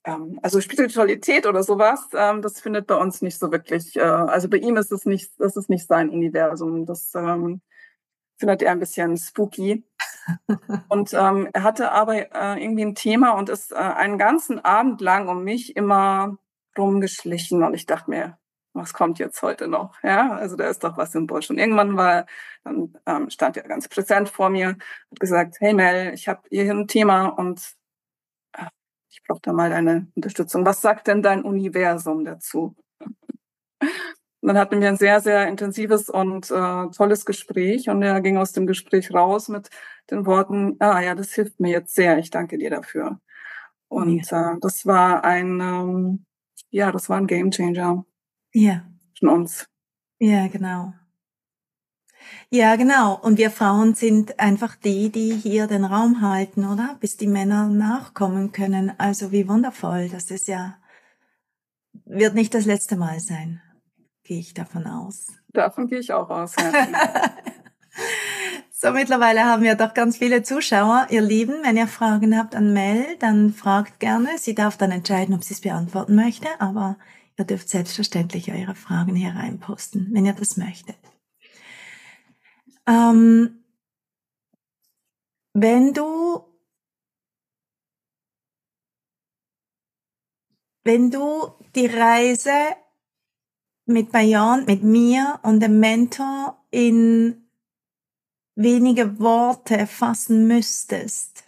ähm, 0.05 0.39
also 0.41 0.61
Spiritualität 0.61 1.45
oder 1.45 1.63
sowas, 1.63 2.07
ähm, 2.13 2.41
das 2.41 2.59
findet 2.59 2.87
bei 2.87 2.95
uns 2.95 3.21
nicht 3.21 3.39
so 3.39 3.51
wirklich. 3.51 3.95
Äh, 3.95 4.01
also 4.01 4.49
bei 4.49 4.57
ihm 4.57 4.77
ist 4.77 4.91
es 4.91 5.05
nicht, 5.05 5.31
das 5.39 5.55
ist 5.55 5.69
nicht 5.69 5.87
sein 5.87 6.09
Universum. 6.09 6.85
Das 6.85 7.13
ähm, 7.15 7.61
findet 8.37 8.61
er 8.61 8.71
ein 8.71 8.79
bisschen 8.79 9.17
spooky. 9.17 9.83
und 10.89 11.13
ähm, 11.13 11.49
er 11.53 11.63
hatte 11.63 11.91
aber 11.91 12.15
äh, 12.15 12.63
irgendwie 12.63 12.85
ein 12.85 12.95
Thema 12.95 13.31
und 13.31 13.49
ist 13.49 13.71
äh, 13.71 13.75
einen 13.75 14.17
ganzen 14.17 14.63
Abend 14.63 15.01
lang 15.01 15.27
um 15.27 15.43
mich 15.43 15.75
immer 15.75 16.37
rumgeschlichen 16.77 17.63
und 17.63 17.73
ich 17.73 17.85
dachte 17.85 18.09
mir, 18.09 18.37
was 18.73 18.93
kommt 18.93 19.19
jetzt 19.19 19.41
heute 19.41 19.67
noch? 19.67 19.95
Ja, 20.03 20.33
also 20.33 20.55
da 20.55 20.67
ist 20.69 20.83
doch 20.83 20.97
was 20.97 21.15
im 21.15 21.27
Busch. 21.27 21.49
Und 21.49 21.57
irgendwann 21.57 21.97
war, 21.97 22.25
dann 22.63 22.93
ähm, 23.05 23.29
stand 23.29 23.57
er 23.57 23.63
ganz 23.63 23.87
präsent 23.87 24.29
vor 24.29 24.49
mir, 24.49 24.69
hat 24.69 25.19
gesagt, 25.19 25.55
hey 25.59 25.73
Mel, 25.73 26.13
ich 26.13 26.27
habe 26.27 26.41
hier 26.49 26.71
ein 26.71 26.87
Thema 26.87 27.27
und 27.27 27.78
ich 29.09 29.21
brauche 29.27 29.41
da 29.41 29.53
mal 29.53 29.69
deine 29.69 30.07
Unterstützung. 30.15 30.65
Was 30.65 30.81
sagt 30.81 31.07
denn 31.07 31.21
dein 31.21 31.43
Universum 31.43 32.25
dazu? 32.25 32.75
Und 32.99 33.11
dann 34.41 34.57
hatten 34.57 34.81
wir 34.81 34.87
ein 34.87 34.97
sehr, 34.97 35.19
sehr 35.21 35.47
intensives 35.47 36.09
und 36.09 36.49
äh, 36.51 36.87
tolles 36.95 37.25
Gespräch 37.25 37.89
und 37.89 38.01
er 38.01 38.21
ging 38.21 38.37
aus 38.37 38.53
dem 38.53 38.67
Gespräch 38.67 39.13
raus 39.13 39.49
mit 39.49 39.69
den 40.11 40.25
Worten, 40.25 40.75
ah 40.79 41.01
ja, 41.01 41.15
das 41.15 41.33
hilft 41.33 41.59
mir 41.59 41.71
jetzt 41.71 41.95
sehr, 41.95 42.17
ich 42.17 42.29
danke 42.29 42.57
dir 42.57 42.69
dafür. 42.69 43.19
Und 43.87 44.29
ja. 44.29 44.53
äh, 44.53 44.55
das 44.61 44.85
war 44.85 45.23
ein, 45.23 45.59
ähm, 45.59 46.25
ja, 46.69 46.91
das 46.91 47.09
war 47.09 47.17
ein 47.17 47.27
Gamechanger. 47.27 48.05
Ja. 48.53 48.85
Von 49.19 49.29
uns. 49.29 49.67
Ja, 50.19 50.47
genau. 50.47 50.93
Ja, 52.49 52.75
genau. 52.75 53.15
Und 53.15 53.37
wir 53.37 53.51
Frauen 53.51 53.93
sind 53.93 54.39
einfach 54.39 54.75
die, 54.75 55.11
die 55.11 55.33
hier 55.33 55.67
den 55.67 55.85
Raum 55.85 56.21
halten, 56.21 56.65
oder? 56.65 56.97
Bis 56.99 57.17
die 57.17 57.27
Männer 57.27 57.67
nachkommen 57.67 58.51
können. 58.51 58.91
Also 58.97 59.31
wie 59.31 59.47
wundervoll. 59.47 60.09
Das 60.09 60.31
ist 60.31 60.47
ja, 60.47 60.77
wird 62.05 62.35
nicht 62.35 62.53
das 62.53 62.65
letzte 62.65 62.95
Mal 62.95 63.19
sein. 63.19 63.61
Gehe 64.23 64.39
ich 64.39 64.53
davon 64.53 64.87
aus. 64.87 65.27
Davon 65.49 65.87
gehe 65.87 65.99
ich 65.99 66.11
auch 66.13 66.29
aus. 66.29 66.55
Ja. 66.57 66.71
so, 68.71 68.91
mittlerweile 68.91 69.45
haben 69.45 69.63
wir 69.63 69.75
doch 69.75 69.93
ganz 69.93 70.17
viele 70.17 70.43
Zuschauer. 70.43 71.07
Ihr 71.09 71.21
Lieben, 71.21 71.55
wenn 71.63 71.77
ihr 71.77 71.87
Fragen 71.87 72.37
habt 72.37 72.55
an 72.55 72.73
Mel, 72.73 73.15
dann 73.19 73.53
fragt 73.53 73.99
gerne. 73.99 74.29
Sie 74.37 74.55
darf 74.55 74.77
dann 74.77 74.91
entscheiden, 74.91 75.35
ob 75.35 75.43
sie 75.43 75.53
es 75.53 75.61
beantworten 75.61 76.15
möchte, 76.15 76.47
aber 76.59 76.97
ihr 77.37 77.45
dürft 77.45 77.69
selbstverständlich 77.69 78.51
eure 78.51 78.75
Fragen 78.75 79.15
hier 79.15 79.35
reinposten, 79.35 80.09
wenn 80.11 80.25
ihr 80.25 80.33
das 80.33 80.57
möchtet. 80.57 80.97
Ähm, 82.89 83.63
wenn 85.53 85.93
du 85.93 86.43
wenn 90.83 91.11
du 91.11 91.53
die 91.75 91.85
Reise 91.85 92.75
mit 93.85 94.11
Bayon, 94.11 94.65
mit 94.65 94.81
mir 94.81 95.39
und 95.43 95.59
dem 95.59 95.79
Mentor 95.79 96.65
in 96.71 97.47
wenige 98.55 99.19
Worte 99.19 99.85
fassen 99.85 100.47
müsstest, 100.47 101.43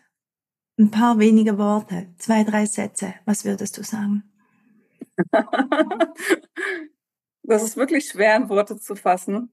ein 0.78 0.92
paar 0.92 1.18
wenige 1.18 1.58
Worte, 1.58 2.14
zwei, 2.20 2.44
drei 2.44 2.68
Sätze, 2.68 3.16
was 3.26 3.46
würdest 3.46 3.80
du 3.80 3.84
sagen? 3.84 4.32
das 7.44 7.64
ist 7.64 7.78
wirklich 7.78 8.08
schwer 8.10 8.36
in 8.36 8.48
Worte 8.48 8.78
zu 8.78 8.96
fassen. 8.96 9.52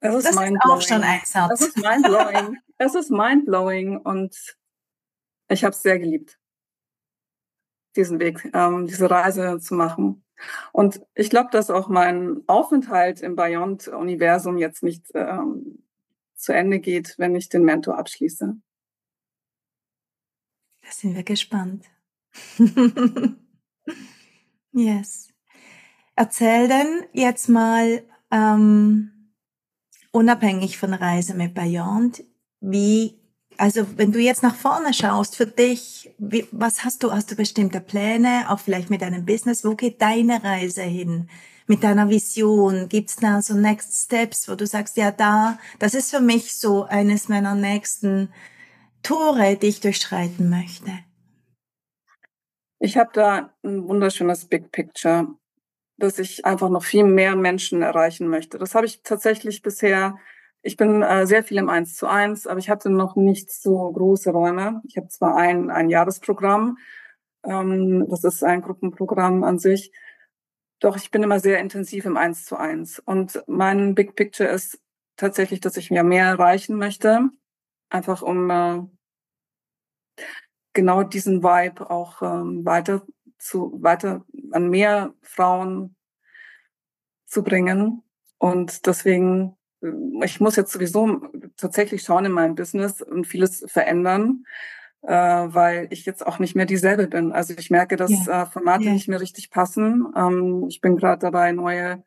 Das 0.00 0.14
ist, 0.14 0.24
das 0.24 0.34
ist 0.34 0.56
auch 0.62 0.80
schon 0.80 1.02
ein 1.02 1.20
Satz. 1.24 1.48
Das 1.50 1.60
ist 1.60 1.76
mindblowing. 1.76 2.58
es 2.78 2.94
ist 2.94 3.10
mindblowing 3.10 3.98
und 3.98 4.56
ich 5.48 5.64
habe 5.64 5.74
es 5.74 5.82
sehr 5.82 5.98
geliebt, 5.98 6.38
diesen 7.96 8.18
Weg, 8.18 8.50
ähm, 8.54 8.86
diese 8.86 9.10
Reise 9.10 9.58
zu 9.60 9.74
machen. 9.74 10.24
Und 10.72 11.02
ich 11.14 11.28
glaube, 11.28 11.50
dass 11.52 11.70
auch 11.70 11.88
mein 11.88 12.42
Aufenthalt 12.46 13.20
im 13.20 13.36
Beyond-Universum 13.36 14.56
jetzt 14.56 14.82
nicht 14.82 15.04
ähm, 15.14 15.84
zu 16.34 16.52
Ende 16.52 16.80
geht, 16.80 17.14
wenn 17.18 17.34
ich 17.34 17.50
den 17.50 17.64
Mentor 17.64 17.98
abschließe. 17.98 18.56
Da 20.82 20.90
sind 20.90 21.14
wir 21.14 21.24
gespannt. 21.24 21.84
yes. 24.72 25.28
Erzähl 26.16 26.68
denn 26.68 27.04
jetzt 27.12 27.48
mal, 27.48 28.02
ähm, 28.30 29.19
unabhängig 30.12 30.78
von 30.78 30.94
Reise 30.94 31.34
mit 31.34 31.54
Beyond, 31.54 32.24
wie, 32.60 33.18
also 33.56 33.86
wenn 33.96 34.12
du 34.12 34.18
jetzt 34.18 34.42
nach 34.42 34.54
vorne 34.54 34.92
schaust 34.92 35.36
für 35.36 35.46
dich, 35.46 36.12
wie, 36.18 36.46
was 36.50 36.84
hast 36.84 37.02
du, 37.02 37.12
hast 37.12 37.30
du 37.30 37.36
bestimmte 37.36 37.80
Pläne, 37.80 38.46
auch 38.48 38.58
vielleicht 38.58 38.90
mit 38.90 39.02
deinem 39.02 39.24
Business, 39.24 39.64
wo 39.64 39.74
geht 39.74 40.00
deine 40.02 40.42
Reise 40.42 40.82
hin? 40.82 41.28
Mit 41.66 41.84
deiner 41.84 42.08
Vision, 42.08 42.88
gibt's 42.88 43.16
da 43.16 43.40
so 43.42 43.54
Next 43.54 44.04
Steps, 44.04 44.48
wo 44.48 44.56
du 44.56 44.66
sagst, 44.66 44.96
ja 44.96 45.12
da, 45.12 45.58
das 45.78 45.94
ist 45.94 46.10
für 46.10 46.20
mich 46.20 46.56
so 46.56 46.84
eines 46.84 47.28
meiner 47.28 47.54
nächsten 47.54 48.32
Tore, 49.02 49.56
die 49.56 49.68
ich 49.68 49.80
durchschreiten 49.80 50.50
möchte? 50.50 50.90
Ich 52.80 52.96
habe 52.96 53.10
da 53.12 53.52
ein 53.62 53.86
wunderschönes 53.86 54.46
Big 54.46 54.72
Picture 54.72 55.28
dass 56.00 56.18
ich 56.18 56.44
einfach 56.44 56.68
noch 56.68 56.82
viel 56.82 57.04
mehr 57.04 57.36
Menschen 57.36 57.82
erreichen 57.82 58.28
möchte. 58.28 58.58
Das 58.58 58.74
habe 58.74 58.86
ich 58.86 59.02
tatsächlich 59.02 59.62
bisher, 59.62 60.16
ich 60.62 60.76
bin 60.76 61.02
äh, 61.02 61.26
sehr 61.26 61.44
viel 61.44 61.58
im 61.58 61.68
Eins 61.68 61.96
zu 61.96 62.06
eins, 62.06 62.46
aber 62.46 62.58
ich 62.58 62.70
hatte 62.70 62.90
noch 62.90 63.16
nicht 63.16 63.50
so 63.50 63.92
große 63.92 64.30
Räume. 64.30 64.82
Ich 64.86 64.96
habe 64.96 65.08
zwar 65.08 65.36
ein, 65.36 65.70
ein 65.70 65.88
Jahresprogramm, 65.88 66.78
ähm, 67.44 68.06
das 68.10 68.24
ist 68.24 68.42
ein 68.44 68.62
Gruppenprogramm 68.62 69.44
an 69.44 69.58
sich, 69.58 69.92
doch 70.80 70.96
ich 70.96 71.10
bin 71.10 71.22
immer 71.22 71.40
sehr 71.40 71.60
intensiv 71.60 72.04
im 72.06 72.16
Eins 72.16 72.44
zu 72.44 72.56
eins. 72.56 72.98
Und 72.98 73.42
mein 73.46 73.94
Big 73.94 74.16
Picture 74.16 74.48
ist 74.48 74.80
tatsächlich, 75.16 75.60
dass 75.60 75.76
ich 75.76 75.90
mir 75.90 76.02
mehr 76.02 76.26
erreichen 76.26 76.76
möchte, 76.76 77.28
einfach 77.90 78.22
um 78.22 78.50
äh, 78.50 78.82
genau 80.72 81.02
diesen 81.02 81.42
Vibe 81.42 81.90
auch 81.90 82.22
ähm, 82.22 82.64
weiter 82.64 83.02
zu 83.40 83.78
weiter 83.82 84.24
an 84.52 84.68
mehr 84.68 85.14
Frauen 85.22 85.96
zu 87.26 87.42
bringen. 87.42 88.02
Und 88.38 88.86
deswegen, 88.86 89.56
äh, 89.82 89.88
ich 90.24 90.40
muss 90.40 90.56
jetzt 90.56 90.72
sowieso 90.72 91.22
tatsächlich 91.56 92.02
schauen 92.02 92.26
in 92.26 92.32
meinem 92.32 92.54
Business 92.54 93.02
und 93.02 93.26
vieles 93.26 93.64
verändern, 93.66 94.44
äh, 95.02 95.14
weil 95.14 95.88
ich 95.90 96.04
jetzt 96.04 96.26
auch 96.26 96.38
nicht 96.38 96.54
mehr 96.54 96.66
dieselbe 96.66 97.08
bin. 97.08 97.32
Also 97.32 97.54
ich 97.56 97.70
merke, 97.70 97.96
dass 97.96 98.26
ja. 98.26 98.42
äh, 98.42 98.46
Formate 98.46 98.84
ja. 98.84 98.92
nicht 98.92 99.08
mehr 99.08 99.20
richtig 99.20 99.50
passen. 99.50 100.12
Ähm, 100.16 100.66
ich 100.68 100.80
bin 100.80 100.96
gerade 100.96 101.20
dabei, 101.20 101.52
neue 101.52 102.04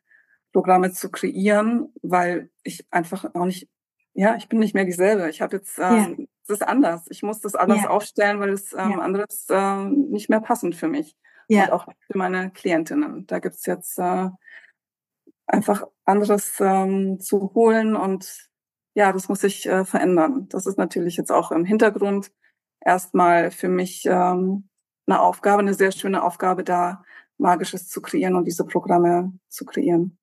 Programme 0.52 0.92
zu 0.92 1.10
kreieren, 1.10 1.92
weil 2.02 2.48
ich 2.62 2.86
einfach 2.92 3.34
auch 3.34 3.44
nicht, 3.44 3.68
ja, 4.12 4.36
ich 4.36 4.48
bin 4.48 4.60
nicht 4.60 4.74
mehr 4.74 4.84
dieselbe. 4.84 5.28
Ich 5.28 5.42
habe 5.42 5.56
jetzt, 5.56 5.78
ähm, 5.78 6.14
ja. 6.16 6.23
Es 6.44 6.50
ist 6.50 6.62
anders. 6.62 7.06
Ich 7.08 7.22
muss 7.22 7.40
das 7.40 7.54
anders 7.54 7.86
aufstellen, 7.86 8.38
weil 8.38 8.50
es 8.50 8.72
ähm, 8.74 9.00
anderes 9.00 9.46
äh, 9.48 9.84
nicht 9.84 10.28
mehr 10.28 10.40
passend 10.40 10.76
für 10.76 10.88
mich 10.88 11.16
ja. 11.48 11.64
und 11.64 11.72
auch 11.72 11.86
für 12.06 12.18
meine 12.18 12.50
Klientinnen. 12.50 13.26
Da 13.26 13.38
gibt's 13.38 13.66
jetzt 13.66 13.98
äh, 13.98 14.28
einfach 15.46 15.86
anderes 16.04 16.60
ähm, 16.60 17.18
zu 17.18 17.52
holen 17.54 17.96
und 17.96 18.50
ja, 18.94 19.12
das 19.12 19.28
muss 19.28 19.40
sich 19.40 19.66
äh, 19.66 19.84
verändern. 19.84 20.46
Das 20.50 20.66
ist 20.66 20.78
natürlich 20.78 21.16
jetzt 21.16 21.32
auch 21.32 21.50
im 21.50 21.64
Hintergrund 21.64 22.30
erstmal 22.80 23.50
für 23.50 23.68
mich 23.68 24.04
ähm, 24.06 24.68
eine 25.06 25.20
Aufgabe, 25.20 25.60
eine 25.60 25.74
sehr 25.74 25.92
schöne 25.92 26.22
Aufgabe, 26.22 26.62
da 26.62 27.02
Magisches 27.36 27.88
zu 27.88 28.00
kreieren 28.00 28.36
und 28.36 28.44
diese 28.44 28.64
Programme 28.64 29.32
zu 29.48 29.64
kreieren. 29.64 30.18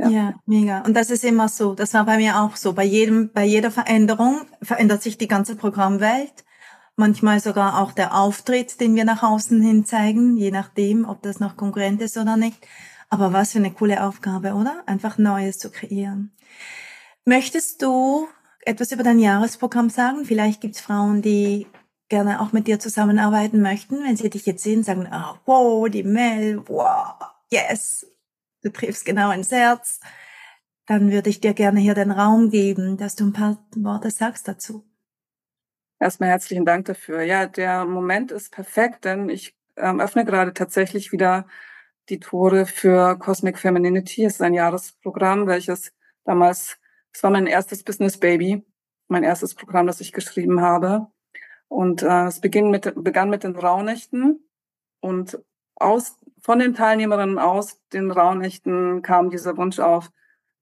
Ja. 0.00 0.08
ja. 0.08 0.34
mega. 0.46 0.80
Und 0.80 0.94
das 0.94 1.10
ist 1.10 1.24
immer 1.24 1.48
so. 1.48 1.74
Das 1.74 1.94
war 1.94 2.04
bei 2.04 2.16
mir 2.16 2.40
auch 2.40 2.56
so. 2.56 2.72
Bei 2.72 2.84
jedem, 2.84 3.30
bei 3.32 3.44
jeder 3.44 3.70
Veränderung 3.70 4.42
verändert 4.62 5.02
sich 5.02 5.18
die 5.18 5.28
ganze 5.28 5.56
Programmwelt 5.56 6.44
manchmal 7.00 7.40
sogar 7.40 7.80
auch 7.80 7.92
der 7.92 8.14
Auftritt, 8.14 8.80
den 8.80 8.94
wir 8.94 9.04
nach 9.04 9.22
außen 9.22 9.60
hin 9.60 9.84
zeigen, 9.84 10.36
je 10.36 10.52
nachdem, 10.52 11.08
ob 11.08 11.22
das 11.22 11.40
noch 11.40 11.56
konkurrent 11.56 12.00
ist 12.02 12.16
oder 12.16 12.36
nicht. 12.36 12.66
Aber 13.08 13.32
was 13.32 13.52
für 13.52 13.58
eine 13.58 13.72
coole 13.72 14.04
Aufgabe, 14.04 14.54
oder? 14.54 14.84
Einfach 14.86 15.18
Neues 15.18 15.58
zu 15.58 15.70
kreieren. 15.70 16.30
Möchtest 17.24 17.82
du 17.82 18.28
etwas 18.60 18.92
über 18.92 19.02
dein 19.02 19.18
Jahresprogramm 19.18 19.90
sagen? 19.90 20.24
Vielleicht 20.24 20.60
gibt 20.60 20.76
es 20.76 20.80
Frauen, 20.80 21.22
die 21.22 21.66
gerne 22.08 22.40
auch 22.40 22.52
mit 22.52 22.66
dir 22.66 22.78
zusammenarbeiten 22.78 23.62
möchten, 23.62 24.04
wenn 24.04 24.16
sie 24.16 24.30
dich 24.30 24.46
jetzt 24.46 24.62
sehen, 24.62 24.84
sagen, 24.84 25.08
ah, 25.10 25.40
wow, 25.46 25.88
die 25.88 26.02
Mel, 26.02 26.62
wow, 26.68 27.14
yes, 27.50 28.06
du 28.62 28.70
triffst 28.70 29.04
genau 29.04 29.30
ins 29.30 29.50
Herz. 29.50 30.00
Dann 30.86 31.12
würde 31.12 31.30
ich 31.30 31.40
dir 31.40 31.54
gerne 31.54 31.80
hier 31.80 31.94
den 31.94 32.10
Raum 32.10 32.50
geben, 32.50 32.96
dass 32.96 33.14
du 33.14 33.24
ein 33.24 33.32
paar 33.32 33.64
Worte 33.76 34.10
sagst 34.10 34.48
dazu. 34.48 34.84
Erstmal 36.00 36.30
herzlichen 36.30 36.64
Dank 36.64 36.86
dafür. 36.86 37.22
Ja, 37.22 37.46
der 37.46 37.84
Moment 37.84 38.32
ist 38.32 38.52
perfekt, 38.52 39.04
denn 39.04 39.28
ich 39.28 39.54
ähm, 39.76 40.00
öffne 40.00 40.24
gerade 40.24 40.54
tatsächlich 40.54 41.12
wieder 41.12 41.46
die 42.08 42.18
Tore 42.18 42.66
für 42.66 43.18
Cosmic 43.18 43.58
Femininity. 43.58 44.24
Es 44.24 44.34
ist 44.34 44.42
ein 44.42 44.54
Jahresprogramm, 44.54 45.46
welches 45.46 45.92
damals, 46.24 46.78
es 47.12 47.22
war 47.22 47.30
mein 47.30 47.46
erstes 47.46 47.84
Business 47.84 48.18
Baby, 48.18 48.64
mein 49.08 49.24
erstes 49.24 49.54
Programm, 49.54 49.86
das 49.86 50.00
ich 50.00 50.12
geschrieben 50.12 50.60
habe. 50.60 51.06
Und 51.68 52.02
äh, 52.02 52.26
es 52.26 52.40
beginn 52.40 52.70
mit, 52.70 52.92
begann 52.96 53.30
mit 53.30 53.44
den 53.44 53.54
Rauhnächten 53.54 54.42
und 55.00 55.38
aus, 55.76 56.16
von 56.42 56.58
den 56.58 56.74
Teilnehmerinnen 56.74 57.38
aus 57.38 57.80
den 57.92 58.10
Rauhnächten 58.10 59.02
kam 59.02 59.30
dieser 59.30 59.56
Wunsch 59.56 59.78
auf, 59.78 60.10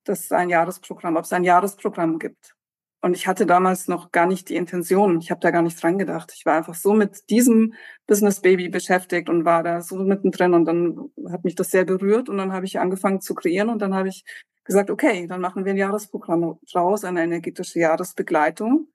dass 0.04 0.24
es 0.24 0.32
ein 0.32 0.50
Jahresprogramm, 0.50 1.16
ob 1.16 1.24
es 1.24 1.32
ein 1.32 1.44
Jahresprogramm 1.44 2.18
gibt. 2.18 2.54
Und 3.00 3.14
ich 3.14 3.28
hatte 3.28 3.46
damals 3.46 3.86
noch 3.86 4.10
gar 4.10 4.26
nicht 4.26 4.48
die 4.48 4.56
Intention. 4.56 5.20
Ich 5.20 5.30
habe 5.30 5.40
da 5.40 5.52
gar 5.52 5.62
nicht 5.62 5.80
dran 5.80 5.98
gedacht. 5.98 6.32
Ich 6.34 6.44
war 6.44 6.56
einfach 6.56 6.74
so 6.74 6.94
mit 6.94 7.30
diesem 7.30 7.74
Business 8.06 8.40
Baby 8.40 8.68
beschäftigt 8.68 9.28
und 9.28 9.44
war 9.44 9.62
da 9.62 9.82
so 9.82 9.96
mittendrin. 9.96 10.52
Und 10.52 10.64
dann 10.64 11.10
hat 11.30 11.44
mich 11.44 11.54
das 11.54 11.70
sehr 11.70 11.84
berührt. 11.84 12.28
Und 12.28 12.38
dann 12.38 12.52
habe 12.52 12.66
ich 12.66 12.80
angefangen 12.80 13.20
zu 13.20 13.34
kreieren. 13.34 13.68
Und 13.68 13.80
dann 13.80 13.94
habe 13.94 14.08
ich 14.08 14.24
gesagt, 14.64 14.90
okay, 14.90 15.28
dann 15.28 15.40
machen 15.40 15.64
wir 15.64 15.72
ein 15.72 15.78
Jahresprogramm 15.78 16.58
draus, 16.72 17.04
eine 17.04 17.22
energetische 17.22 17.78
Jahresbegleitung. 17.78 18.88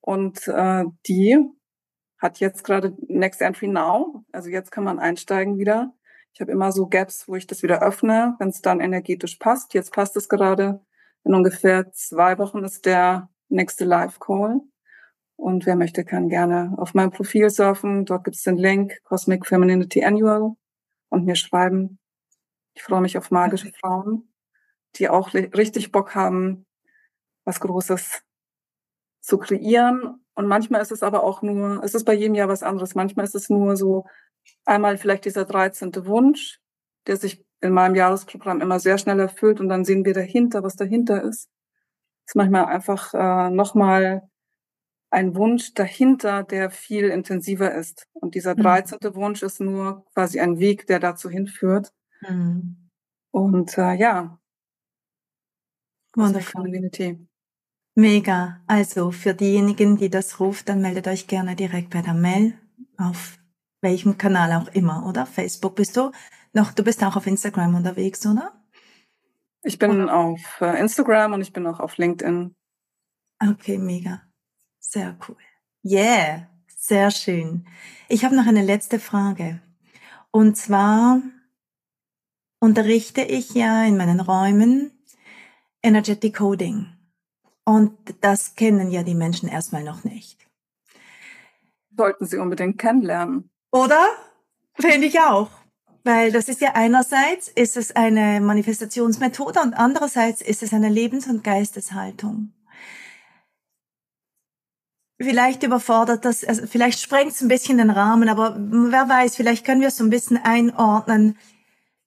Und 0.00 0.48
äh, 0.48 0.84
die 1.06 1.38
hat 2.18 2.40
jetzt 2.40 2.64
gerade 2.64 2.96
Next 3.06 3.42
Entry 3.42 3.68
Now. 3.68 4.24
Also 4.32 4.48
jetzt 4.48 4.72
kann 4.72 4.84
man 4.84 4.98
einsteigen 4.98 5.58
wieder. 5.58 5.92
Ich 6.34 6.40
habe 6.40 6.50
immer 6.50 6.72
so 6.72 6.86
Gaps, 6.86 7.28
wo 7.28 7.34
ich 7.34 7.46
das 7.46 7.62
wieder 7.62 7.82
öffne, 7.82 8.36
wenn 8.38 8.48
es 8.48 8.62
dann 8.62 8.80
energetisch 8.80 9.36
passt. 9.36 9.74
Jetzt 9.74 9.92
passt 9.92 10.16
es 10.16 10.28
gerade. 10.28 10.80
In 11.24 11.34
ungefähr 11.34 11.92
zwei 11.92 12.38
Wochen 12.38 12.64
ist 12.64 12.86
der 12.86 13.28
nächste 13.48 13.84
Live-Call. 13.84 14.60
Und 15.36 15.66
wer 15.66 15.76
möchte, 15.76 16.04
kann 16.04 16.28
gerne 16.28 16.74
auf 16.78 16.94
meinem 16.94 17.10
Profil 17.10 17.50
surfen. 17.50 18.06
Dort 18.06 18.24
gibt 18.24 18.36
es 18.36 18.42
den 18.42 18.56
Link 18.56 19.02
Cosmic 19.04 19.46
Femininity 19.46 20.04
Annual 20.04 20.52
und 21.10 21.26
mir 21.26 21.36
schreiben. 21.36 21.98
Ich 22.74 22.82
freue 22.82 23.02
mich 23.02 23.18
auf 23.18 23.30
magische 23.30 23.70
Frauen, 23.80 24.32
die 24.96 25.08
auch 25.10 25.34
richtig 25.34 25.92
Bock 25.92 26.14
haben, 26.14 26.64
was 27.44 27.60
Großes 27.60 28.22
zu 29.20 29.38
kreieren. 29.38 30.24
Und 30.34 30.46
manchmal 30.46 30.80
ist 30.80 30.92
es 30.92 31.02
aber 31.02 31.22
auch 31.24 31.42
nur, 31.42 31.82
es 31.84 31.94
ist 31.94 32.04
bei 32.04 32.14
jedem 32.14 32.34
Jahr 32.34 32.48
was 32.48 32.62
anderes. 32.62 32.94
Manchmal 32.94 33.26
ist 33.26 33.34
es 33.34 33.50
nur 33.50 33.76
so 33.76 34.06
einmal 34.64 34.98
vielleicht 34.98 35.24
dieser 35.24 35.44
13. 35.44 36.06
Wunsch, 36.06 36.60
der 37.06 37.16
sich 37.16 37.44
in 37.60 37.72
meinem 37.72 37.94
Jahresprogramm 37.94 38.60
immer 38.60 38.80
sehr 38.80 38.98
schnell 38.98 39.20
erfüllt 39.20 39.60
und 39.60 39.68
dann 39.68 39.84
sehen 39.84 40.04
wir 40.04 40.14
dahinter, 40.14 40.62
was 40.62 40.76
dahinter 40.76 41.22
ist. 41.22 41.48
Es 42.24 42.32
ist 42.32 42.36
manchmal 42.36 42.66
einfach 42.66 43.14
äh, 43.14 43.50
nochmal 43.50 44.28
ein 45.10 45.34
Wunsch 45.36 45.74
dahinter, 45.74 46.42
der 46.42 46.70
viel 46.70 47.08
intensiver 47.08 47.74
ist. 47.74 48.08
Und 48.14 48.34
dieser 48.34 48.54
13. 48.54 48.98
Mhm. 49.02 49.14
Wunsch 49.14 49.42
ist 49.42 49.60
nur 49.60 50.04
quasi 50.14 50.40
ein 50.40 50.58
Weg, 50.58 50.86
der 50.86 51.00
dazu 51.00 51.28
hinführt. 51.28 51.92
Mhm. 52.22 52.88
Und 53.30 53.76
äh, 53.76 53.94
ja. 53.94 54.38
Wundervoll. 56.14 56.90
Mega. 57.94 58.62
Also 58.66 59.10
für 59.10 59.34
diejenigen, 59.34 59.98
die 59.98 60.08
das 60.08 60.40
ruft, 60.40 60.68
dann 60.68 60.80
meldet 60.80 61.06
euch 61.08 61.26
gerne 61.26 61.56
direkt 61.56 61.90
bei 61.90 62.00
der 62.00 62.14
Mail 62.14 62.54
auf 62.96 63.38
welchem 63.82 64.16
Kanal 64.16 64.52
auch 64.52 64.68
immer, 64.68 65.06
oder? 65.06 65.26
Facebook 65.26 65.74
bist 65.76 65.96
du 65.96 66.12
noch, 66.54 66.72
du 66.72 66.82
bist 66.82 67.02
auch 67.04 67.16
auf 67.16 67.26
Instagram 67.26 67.74
unterwegs, 67.74 68.24
oder? 68.26 68.52
Ich 69.62 69.78
bin 69.78 70.04
oder? 70.04 70.14
auf 70.14 70.60
äh, 70.60 70.80
Instagram 70.80 71.34
und 71.34 71.40
ich 71.40 71.52
bin 71.52 71.66
auch 71.66 71.80
auf 71.80 71.96
LinkedIn. 71.98 72.54
Okay, 73.40 73.78
mega. 73.78 74.22
Sehr 74.78 75.16
cool. 75.26 75.36
Yeah, 75.84 76.48
sehr 76.76 77.10
schön. 77.10 77.66
Ich 78.08 78.24
habe 78.24 78.36
noch 78.36 78.46
eine 78.46 78.62
letzte 78.62 78.98
Frage. 78.98 79.60
Und 80.30 80.56
zwar 80.56 81.20
unterrichte 82.60 83.22
ich 83.22 83.54
ja 83.54 83.84
in 83.84 83.96
meinen 83.96 84.20
Räumen 84.20 84.92
Energetic 85.82 86.36
Coding. 86.36 86.92
Und 87.64 87.92
das 88.20 88.54
kennen 88.54 88.90
ja 88.90 89.02
die 89.02 89.14
Menschen 89.14 89.48
erstmal 89.48 89.84
noch 89.84 90.04
nicht. 90.04 90.48
Sollten 91.96 92.26
sie 92.26 92.38
unbedingt 92.38 92.78
kennenlernen. 92.78 93.51
Oder? 93.72 94.06
Finde 94.74 95.06
ich 95.06 95.18
auch. 95.18 95.50
Weil 96.04 96.30
das 96.32 96.48
ist 96.48 96.60
ja 96.60 96.72
einerseits 96.74 97.48
ist 97.48 97.76
es 97.76 97.94
eine 97.94 98.40
Manifestationsmethode 98.40 99.60
und 99.60 99.74
andererseits 99.74 100.40
ist 100.40 100.62
es 100.62 100.72
eine 100.72 100.88
Lebens- 100.88 101.26
und 101.26 101.42
Geisteshaltung. 101.42 102.52
Vielleicht 105.20 105.62
überfordert 105.62 106.24
das, 106.24 106.44
also 106.44 106.66
vielleicht 106.66 107.00
sprengt 107.00 107.32
es 107.32 107.40
ein 107.40 107.48
bisschen 107.48 107.78
den 107.78 107.90
Rahmen, 107.90 108.28
aber 108.28 108.56
wer 108.58 109.08
weiß, 109.08 109.36
vielleicht 109.36 109.64
können 109.64 109.80
wir 109.80 109.88
es 109.88 109.96
so 109.96 110.04
ein 110.04 110.10
bisschen 110.10 110.36
einordnen. 110.36 111.38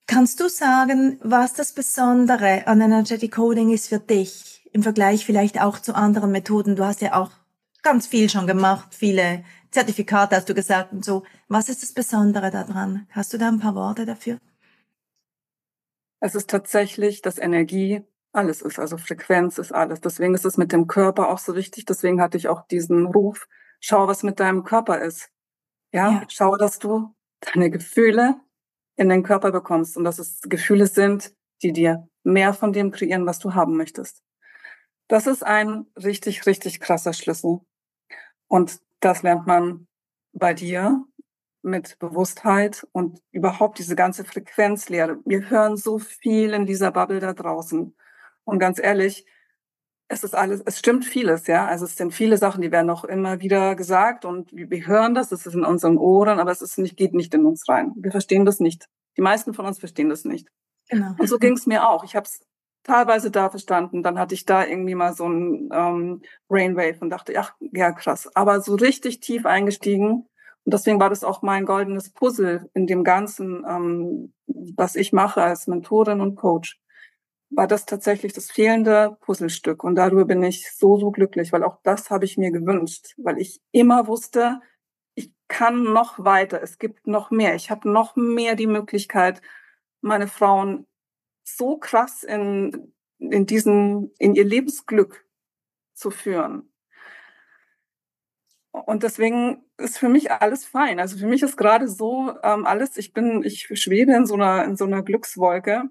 Kannst 0.06 0.40
du 0.40 0.48
sagen, 0.48 1.18
was 1.22 1.54
das 1.54 1.72
Besondere 1.72 2.66
an 2.66 2.80
Energetic 2.80 3.32
Coding 3.32 3.70
ist 3.70 3.88
für 3.88 3.98
dich? 3.98 4.56
im 4.76 4.82
Vergleich 4.82 5.24
vielleicht 5.24 5.60
auch 5.60 5.78
zu 5.80 5.94
anderen 5.94 6.30
Methoden? 6.30 6.76
Du 6.76 6.84
hast 6.84 7.00
ja 7.00 7.14
auch 7.14 7.30
ganz 7.82 8.06
viel 8.06 8.28
schon 8.28 8.46
gemacht, 8.46 8.94
viele 8.94 9.42
Zertifikate 9.70 10.36
hast 10.36 10.48
du 10.48 10.54
gesagt 10.54 10.92
und 10.92 11.04
so. 11.04 11.24
Was 11.48 11.68
ist 11.68 11.82
das 11.82 11.92
Besondere 11.92 12.50
daran? 12.50 13.06
Hast 13.10 13.32
du 13.32 13.38
da 13.38 13.48
ein 13.48 13.60
paar 13.60 13.74
Worte 13.74 14.06
dafür? 14.06 14.38
Es 16.20 16.34
ist 16.34 16.50
tatsächlich, 16.50 17.22
dass 17.22 17.38
Energie 17.38 18.02
alles 18.32 18.60
ist, 18.62 18.78
also 18.78 18.98
Frequenz 18.98 19.58
ist 19.58 19.72
alles. 19.72 20.00
Deswegen 20.00 20.34
ist 20.34 20.44
es 20.44 20.56
mit 20.56 20.72
dem 20.72 20.86
Körper 20.86 21.28
auch 21.28 21.38
so 21.38 21.54
wichtig. 21.56 21.86
Deswegen 21.86 22.20
hatte 22.20 22.36
ich 22.36 22.48
auch 22.48 22.66
diesen 22.66 23.06
Ruf, 23.06 23.48
schau, 23.80 24.06
was 24.08 24.22
mit 24.22 24.40
deinem 24.40 24.64
Körper 24.64 25.00
ist. 25.00 25.30
Ja, 25.92 26.10
ja. 26.10 26.22
schau, 26.28 26.56
dass 26.56 26.78
du 26.78 27.14
deine 27.40 27.70
Gefühle 27.70 28.36
in 28.96 29.08
den 29.08 29.22
Körper 29.22 29.52
bekommst 29.52 29.96
und 29.96 30.04
dass 30.04 30.18
es 30.18 30.40
Gefühle 30.42 30.86
sind, 30.86 31.34
die 31.62 31.72
dir 31.72 32.08
mehr 32.24 32.52
von 32.52 32.72
dem 32.72 32.90
kreieren, 32.90 33.26
was 33.26 33.38
du 33.38 33.54
haben 33.54 33.76
möchtest. 33.76 34.22
Das 35.08 35.26
ist 35.26 35.44
ein 35.44 35.86
richtig, 35.96 36.46
richtig 36.46 36.80
krasser 36.80 37.12
Schlüssel. 37.12 37.60
Und 38.48 38.80
das 39.06 39.22
lernt 39.22 39.46
man 39.46 39.86
bei 40.32 40.52
dir 40.52 41.04
mit 41.62 41.98
Bewusstheit 41.98 42.86
und 42.92 43.20
überhaupt 43.32 43.78
diese 43.78 43.96
ganze 43.96 44.24
Frequenzlehre. 44.24 45.18
Wir 45.24 45.48
hören 45.48 45.76
so 45.76 45.98
viel 45.98 46.52
in 46.52 46.66
dieser 46.66 46.92
Bubble 46.92 47.20
da 47.20 47.32
draußen. 47.32 47.94
Und 48.44 48.58
ganz 48.58 48.78
ehrlich, 48.78 49.26
es 50.08 50.22
ist 50.22 50.34
alles, 50.34 50.62
es 50.64 50.78
stimmt 50.78 51.04
vieles, 51.04 51.46
ja. 51.46 51.66
Also 51.66 51.84
es 51.84 51.96
sind 51.96 52.14
viele 52.14 52.36
Sachen, 52.36 52.62
die 52.62 52.70
werden 52.70 52.90
auch 52.90 53.04
immer 53.04 53.40
wieder 53.40 53.74
gesagt 53.74 54.24
und 54.24 54.50
wir 54.52 54.86
hören 54.86 55.14
das, 55.14 55.32
es 55.32 55.46
ist 55.46 55.54
in 55.54 55.64
unseren 55.64 55.98
Ohren, 55.98 56.38
aber 56.38 56.52
es 56.52 56.62
ist 56.62 56.78
nicht, 56.78 56.96
geht 56.96 57.14
nicht 57.14 57.34
in 57.34 57.44
uns 57.44 57.68
rein. 57.68 57.92
Wir 57.96 58.12
verstehen 58.12 58.44
das 58.44 58.60
nicht. 58.60 58.88
Die 59.16 59.22
meisten 59.22 59.54
von 59.54 59.66
uns 59.66 59.78
verstehen 59.78 60.08
das 60.08 60.24
nicht. 60.24 60.48
Genau. 60.88 61.14
Und 61.18 61.28
so 61.28 61.38
ging 61.38 61.54
es 61.54 61.66
mir 61.66 61.88
auch. 61.88 62.04
Ich 62.04 62.14
habe 62.14 62.26
es 62.26 62.40
teilweise 62.86 63.30
da 63.30 63.50
verstanden. 63.50 64.02
Dann 64.02 64.18
hatte 64.18 64.34
ich 64.34 64.46
da 64.46 64.64
irgendwie 64.64 64.94
mal 64.94 65.12
so 65.12 65.28
ein 65.28 65.68
ähm, 65.72 66.22
Brainwave 66.48 66.98
und 67.00 67.10
dachte, 67.10 67.34
ach, 67.36 67.54
ja, 67.60 67.92
krass. 67.92 68.30
Aber 68.34 68.60
so 68.60 68.74
richtig 68.76 69.20
tief 69.20 69.44
eingestiegen. 69.44 70.28
Und 70.64 70.74
deswegen 70.74 71.00
war 71.00 71.10
das 71.10 71.24
auch 71.24 71.42
mein 71.42 71.66
goldenes 71.66 72.10
Puzzle 72.10 72.70
in 72.74 72.86
dem 72.86 73.04
Ganzen, 73.04 73.64
ähm, 73.68 74.32
was 74.46 74.96
ich 74.96 75.12
mache 75.12 75.42
als 75.42 75.66
Mentorin 75.66 76.20
und 76.20 76.36
Coach. 76.36 76.78
War 77.50 77.66
das 77.66 77.86
tatsächlich 77.86 78.32
das 78.32 78.50
fehlende 78.50 79.16
Puzzlestück. 79.20 79.84
Und 79.84 79.96
darüber 79.96 80.24
bin 80.24 80.42
ich 80.42 80.72
so, 80.72 80.96
so 80.98 81.10
glücklich, 81.10 81.52
weil 81.52 81.64
auch 81.64 81.78
das 81.82 82.10
habe 82.10 82.24
ich 82.24 82.36
mir 82.36 82.50
gewünscht, 82.50 83.14
weil 83.18 83.38
ich 83.38 83.60
immer 83.72 84.06
wusste, 84.06 84.60
ich 85.14 85.32
kann 85.48 85.84
noch 85.84 86.24
weiter, 86.24 86.62
es 86.62 86.78
gibt 86.78 87.06
noch 87.06 87.30
mehr, 87.30 87.54
ich 87.54 87.70
habe 87.70 87.90
noch 87.90 88.16
mehr 88.16 88.56
die 88.56 88.66
Möglichkeit, 88.66 89.40
meine 90.00 90.28
Frauen 90.28 90.86
so 91.46 91.78
krass 91.78 92.22
in, 92.22 92.92
in 93.18 93.46
diesen, 93.46 94.12
in 94.18 94.34
ihr 94.34 94.44
Lebensglück 94.44 95.26
zu 95.94 96.10
führen. 96.10 96.72
Und 98.72 99.02
deswegen 99.02 99.64
ist 99.78 99.98
für 99.98 100.08
mich 100.08 100.30
alles 100.30 100.66
fein. 100.66 101.00
Also 101.00 101.16
für 101.16 101.26
mich 101.26 101.42
ist 101.42 101.56
gerade 101.56 101.88
so 101.88 102.34
ähm, 102.42 102.66
alles, 102.66 102.98
ich 102.98 103.14
bin, 103.14 103.42
ich 103.42 103.68
schwebe 103.80 104.12
in 104.12 104.26
so 104.26 104.34
einer, 104.34 104.64
in 104.64 104.76
so 104.76 104.84
einer 104.84 105.02
Glückswolke. 105.02 105.84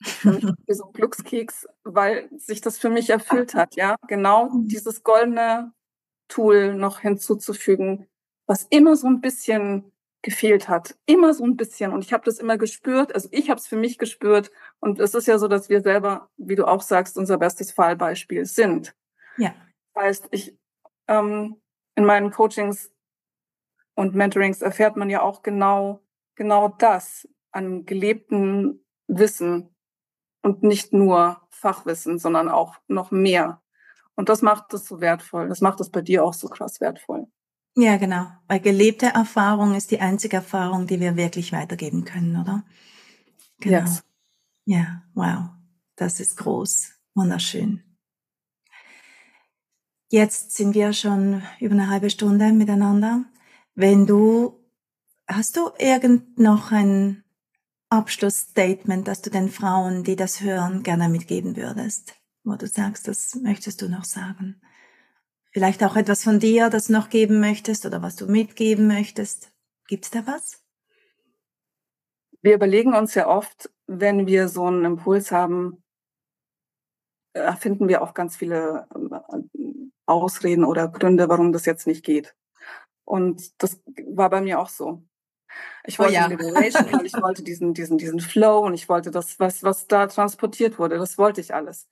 Wie 0.22 0.74
so 0.74 0.86
ein 0.86 0.92
Glückskeks, 0.92 1.66
weil 1.82 2.28
sich 2.36 2.60
das 2.60 2.78
für 2.78 2.90
mich 2.90 3.10
erfüllt 3.10 3.54
hat, 3.54 3.76
ja. 3.76 3.96
Genau 4.08 4.48
mhm. 4.48 4.68
dieses 4.68 5.02
goldene 5.02 5.72
Tool 6.28 6.74
noch 6.74 7.00
hinzuzufügen, 7.00 8.06
was 8.46 8.64
immer 8.64 8.96
so 8.96 9.06
ein 9.06 9.20
bisschen 9.20 9.92
gefehlt 10.24 10.68
hat. 10.68 10.96
Immer 11.06 11.34
so 11.34 11.44
ein 11.44 11.56
bisschen. 11.56 11.92
Und 11.92 12.02
ich 12.02 12.12
habe 12.12 12.24
das 12.24 12.38
immer 12.38 12.56
gespürt. 12.56 13.14
Also 13.14 13.28
ich 13.30 13.50
habe 13.50 13.60
es 13.60 13.68
für 13.68 13.76
mich 13.76 13.98
gespürt. 13.98 14.50
Und 14.80 14.98
es 14.98 15.14
ist 15.14 15.28
ja 15.28 15.38
so, 15.38 15.46
dass 15.46 15.68
wir 15.68 15.82
selber, 15.82 16.30
wie 16.38 16.56
du 16.56 16.66
auch 16.66 16.82
sagst, 16.82 17.18
unser 17.18 17.38
bestes 17.38 17.70
Fallbeispiel 17.70 18.46
sind. 18.46 18.96
Ja. 19.36 19.54
Das 19.92 20.02
heißt, 20.02 20.28
ich 20.32 20.56
ähm, 21.08 21.60
in 21.94 22.06
meinen 22.06 22.30
Coachings 22.30 22.90
und 23.94 24.14
Mentorings 24.14 24.62
erfährt 24.62 24.96
man 24.96 25.10
ja 25.10 25.20
auch 25.20 25.42
genau, 25.42 26.00
genau 26.34 26.68
das 26.68 27.28
an 27.52 27.84
gelebtem 27.84 28.82
Wissen 29.06 29.76
und 30.42 30.62
nicht 30.62 30.92
nur 30.94 31.42
Fachwissen, 31.50 32.18
sondern 32.18 32.48
auch 32.48 32.76
noch 32.88 33.10
mehr. 33.10 33.62
Und 34.16 34.30
das 34.30 34.40
macht 34.40 34.72
es 34.72 34.86
so 34.86 35.00
wertvoll. 35.02 35.48
Das 35.48 35.60
macht 35.60 35.80
es 35.80 35.90
bei 35.90 36.00
dir 36.00 36.24
auch 36.24 36.34
so 36.34 36.48
krass 36.48 36.80
wertvoll. 36.80 37.26
Ja, 37.76 37.96
genau. 37.96 38.26
Weil 38.46 38.60
gelebte 38.60 39.06
Erfahrung 39.06 39.74
ist 39.74 39.90
die 39.90 40.00
einzige 40.00 40.36
Erfahrung, 40.36 40.86
die 40.86 41.00
wir 41.00 41.16
wirklich 41.16 41.52
weitergeben 41.52 42.04
können, 42.04 42.36
oder? 42.36 42.64
Genau. 43.58 43.78
Yes. 43.80 44.04
Ja, 44.64 45.02
wow. 45.14 45.50
Das 45.96 46.20
ist 46.20 46.36
groß. 46.36 46.92
Wunderschön. 47.14 47.82
Jetzt 50.08 50.52
sind 50.52 50.74
wir 50.74 50.92
schon 50.92 51.42
über 51.58 51.74
eine 51.74 51.88
halbe 51.88 52.10
Stunde 52.10 52.52
miteinander. 52.52 53.24
Wenn 53.74 54.06
du, 54.06 54.60
hast 55.26 55.56
du 55.56 55.70
irgend 55.78 56.38
noch 56.38 56.70
ein 56.70 57.24
Abschlussstatement, 57.88 59.08
das 59.08 59.22
du 59.22 59.30
den 59.30 59.48
Frauen, 59.48 60.04
die 60.04 60.16
das 60.16 60.40
hören, 60.40 60.82
gerne 60.82 61.08
mitgeben 61.08 61.56
würdest? 61.56 62.14
Wo 62.44 62.54
du 62.54 62.66
sagst, 62.66 63.08
das 63.08 63.34
möchtest 63.36 63.82
du 63.82 63.88
noch 63.88 64.04
sagen? 64.04 64.60
Vielleicht 65.54 65.84
auch 65.84 65.94
etwas 65.94 66.24
von 66.24 66.40
dir, 66.40 66.68
das 66.68 66.88
noch 66.88 67.08
geben 67.08 67.38
möchtest 67.38 67.86
oder 67.86 68.02
was 68.02 68.16
du 68.16 68.26
mitgeben 68.26 68.88
möchtest. 68.88 69.52
Gibt's 69.86 70.10
da 70.10 70.26
was? 70.26 70.64
Wir 72.42 72.56
überlegen 72.56 72.92
uns 72.92 73.14
ja 73.14 73.28
oft, 73.28 73.70
wenn 73.86 74.26
wir 74.26 74.48
so 74.48 74.66
einen 74.66 74.84
Impuls 74.84 75.30
haben, 75.30 75.84
finden 77.60 77.86
wir 77.86 78.02
auch 78.02 78.14
ganz 78.14 78.34
viele 78.36 78.88
äh, 78.94 79.38
Ausreden 80.06 80.64
oder 80.64 80.88
Gründe, 80.88 81.28
warum 81.28 81.52
das 81.52 81.66
jetzt 81.66 81.86
nicht 81.86 82.04
geht. 82.04 82.34
Und 83.04 83.62
das 83.62 83.80
war 84.08 84.30
bei 84.30 84.40
mir 84.40 84.58
auch 84.58 84.68
so. 84.68 85.04
Ich 85.86 86.00
wollte 86.00 86.14
oh 86.14 86.16
ja. 86.16 86.26
Liberation, 86.26 87.04
ich 87.04 87.14
wollte 87.14 87.44
diesen, 87.44 87.74
diesen, 87.74 87.96
diesen 87.96 88.18
Flow 88.18 88.58
und 88.58 88.74
ich 88.74 88.88
wollte 88.88 89.12
das, 89.12 89.38
was, 89.38 89.62
was 89.62 89.86
da 89.86 90.08
transportiert 90.08 90.80
wurde, 90.80 90.98
das 90.98 91.16
wollte 91.16 91.40
ich 91.40 91.54
alles. 91.54 91.88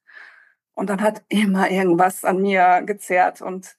Und 0.75 0.89
dann 0.91 1.03
hat 1.03 1.23
immer 1.29 1.71
irgendwas 1.71 2.25
an 2.25 2.41
mir 2.41 2.83
gezerrt 2.85 3.43
und 3.43 3.77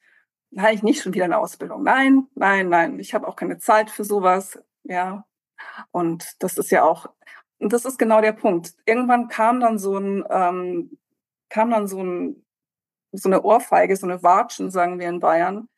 da 0.52 0.64
habe 0.64 0.74
ich 0.74 0.84
nicht 0.84 1.02
schon 1.02 1.14
wieder 1.14 1.26
eine 1.26 1.40
Ausbildung. 1.40 1.84
Nein, 1.84 2.28
nein, 2.36 2.70
nein, 2.70 3.00
ich 3.00 3.14
habe 3.16 3.28
auch 3.28 3.36
keine 3.36 3.58
Zeit 3.58 3.90
für 3.90 4.04
sowas. 4.04 4.60
Ja. 4.84 5.26
Und 5.92 6.44
das 6.44 6.58
ist 6.58 6.70
ja 6.72 6.84
auch, 6.84 7.10
und 7.58 7.74
das 7.74 7.86
ist 7.86 7.98
genau 7.98 8.22
der 8.22 8.34
Punkt. 8.34 8.74
Irgendwann 8.86 9.28
kam 9.30 9.60
dann 9.60 9.80
so 9.80 9.98
ein, 9.98 10.24
ähm, 10.30 10.98
kam 11.50 11.72
dann 11.72 11.88
so 11.88 12.04
ein 12.04 12.44
so 13.14 13.30
eine 13.30 13.44
Ohrfeige, 13.44 13.96
so 13.96 14.08
eine 14.08 14.24
Watschen, 14.24 14.72
sagen 14.72 15.00
wir 15.00 15.08
in 15.08 15.20
Bayern, 15.20 15.70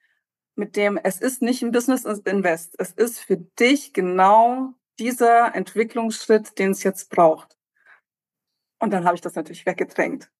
mit 0.56 0.76
dem 0.76 0.98
es 0.98 1.20
ist 1.22 1.42
nicht 1.42 1.62
ein 1.62 1.72
Business 1.72 2.06
Invest. 2.06 2.76
Es 2.80 2.92
ist 2.92 3.20
für 3.20 3.38
dich 3.38 3.94
genau 3.94 4.74
dieser 5.00 5.54
Entwicklungsschritt, 5.54 6.58
den 6.58 6.72
es 6.72 6.84
jetzt 6.84 7.10
braucht. 7.10 7.58
Und 8.80 8.92
dann 8.92 9.06
habe 9.06 9.16
ich 9.16 9.22
das 9.22 9.36
natürlich 9.36 9.66
weggedrängt. 9.66 10.32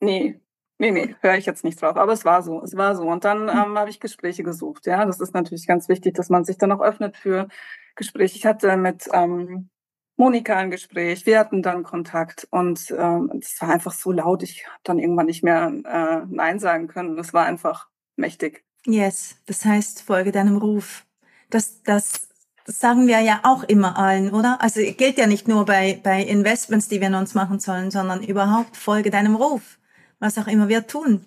Nee, 0.00 0.40
nee, 0.78 0.90
nee, 0.90 1.14
höre 1.20 1.36
ich 1.36 1.46
jetzt 1.46 1.64
nicht 1.64 1.80
drauf. 1.80 1.96
Aber 1.96 2.12
es 2.12 2.24
war 2.24 2.42
so, 2.42 2.62
es 2.62 2.76
war 2.76 2.96
so. 2.96 3.04
Und 3.04 3.24
dann 3.24 3.50
hm. 3.50 3.58
ähm, 3.58 3.78
habe 3.78 3.90
ich 3.90 4.00
Gespräche 4.00 4.42
gesucht. 4.42 4.86
Ja, 4.86 5.04
das 5.04 5.20
ist 5.20 5.34
natürlich 5.34 5.66
ganz 5.66 5.88
wichtig, 5.88 6.14
dass 6.14 6.28
man 6.28 6.44
sich 6.44 6.58
dann 6.58 6.72
auch 6.72 6.80
öffnet 6.80 7.16
für 7.16 7.48
Gespräche. 7.94 8.36
Ich 8.36 8.46
hatte 8.46 8.76
mit 8.76 9.08
ähm, 9.12 9.70
Monika 10.16 10.56
ein 10.56 10.70
Gespräch, 10.70 11.26
wir 11.26 11.38
hatten 11.38 11.62
dann 11.62 11.82
Kontakt 11.82 12.48
und 12.50 12.90
ähm, 12.96 13.30
es 13.40 13.60
war 13.60 13.68
einfach 13.68 13.92
so 13.92 14.12
laut, 14.12 14.42
ich 14.42 14.66
habe 14.66 14.80
dann 14.82 14.98
irgendwann 14.98 15.26
nicht 15.26 15.44
mehr 15.44 15.70
äh, 15.84 16.26
Nein 16.28 16.58
sagen 16.58 16.88
können. 16.88 17.18
Es 17.18 17.34
war 17.34 17.44
einfach 17.44 17.88
mächtig. 18.16 18.64
Yes, 18.86 19.36
das 19.46 19.64
heißt, 19.64 20.02
folge 20.02 20.32
deinem 20.32 20.56
Ruf. 20.56 21.04
Das, 21.50 21.82
das, 21.82 22.28
das 22.64 22.78
sagen 22.78 23.06
wir 23.06 23.20
ja 23.20 23.40
auch 23.42 23.64
immer 23.64 23.98
allen, 23.98 24.32
oder? 24.32 24.62
Also 24.62 24.80
gilt 24.80 25.18
ja 25.18 25.26
nicht 25.26 25.48
nur 25.48 25.66
bei, 25.66 26.00
bei 26.02 26.22
Investments, 26.22 26.88
die 26.88 27.00
wir 27.00 27.08
in 27.08 27.14
uns 27.14 27.34
machen 27.34 27.60
sollen, 27.60 27.90
sondern 27.90 28.22
überhaupt 28.22 28.76
folge 28.76 29.10
deinem 29.10 29.36
Ruf. 29.36 29.78
Was 30.18 30.38
auch 30.38 30.46
immer 30.46 30.68
wir 30.68 30.86
tun. 30.86 31.26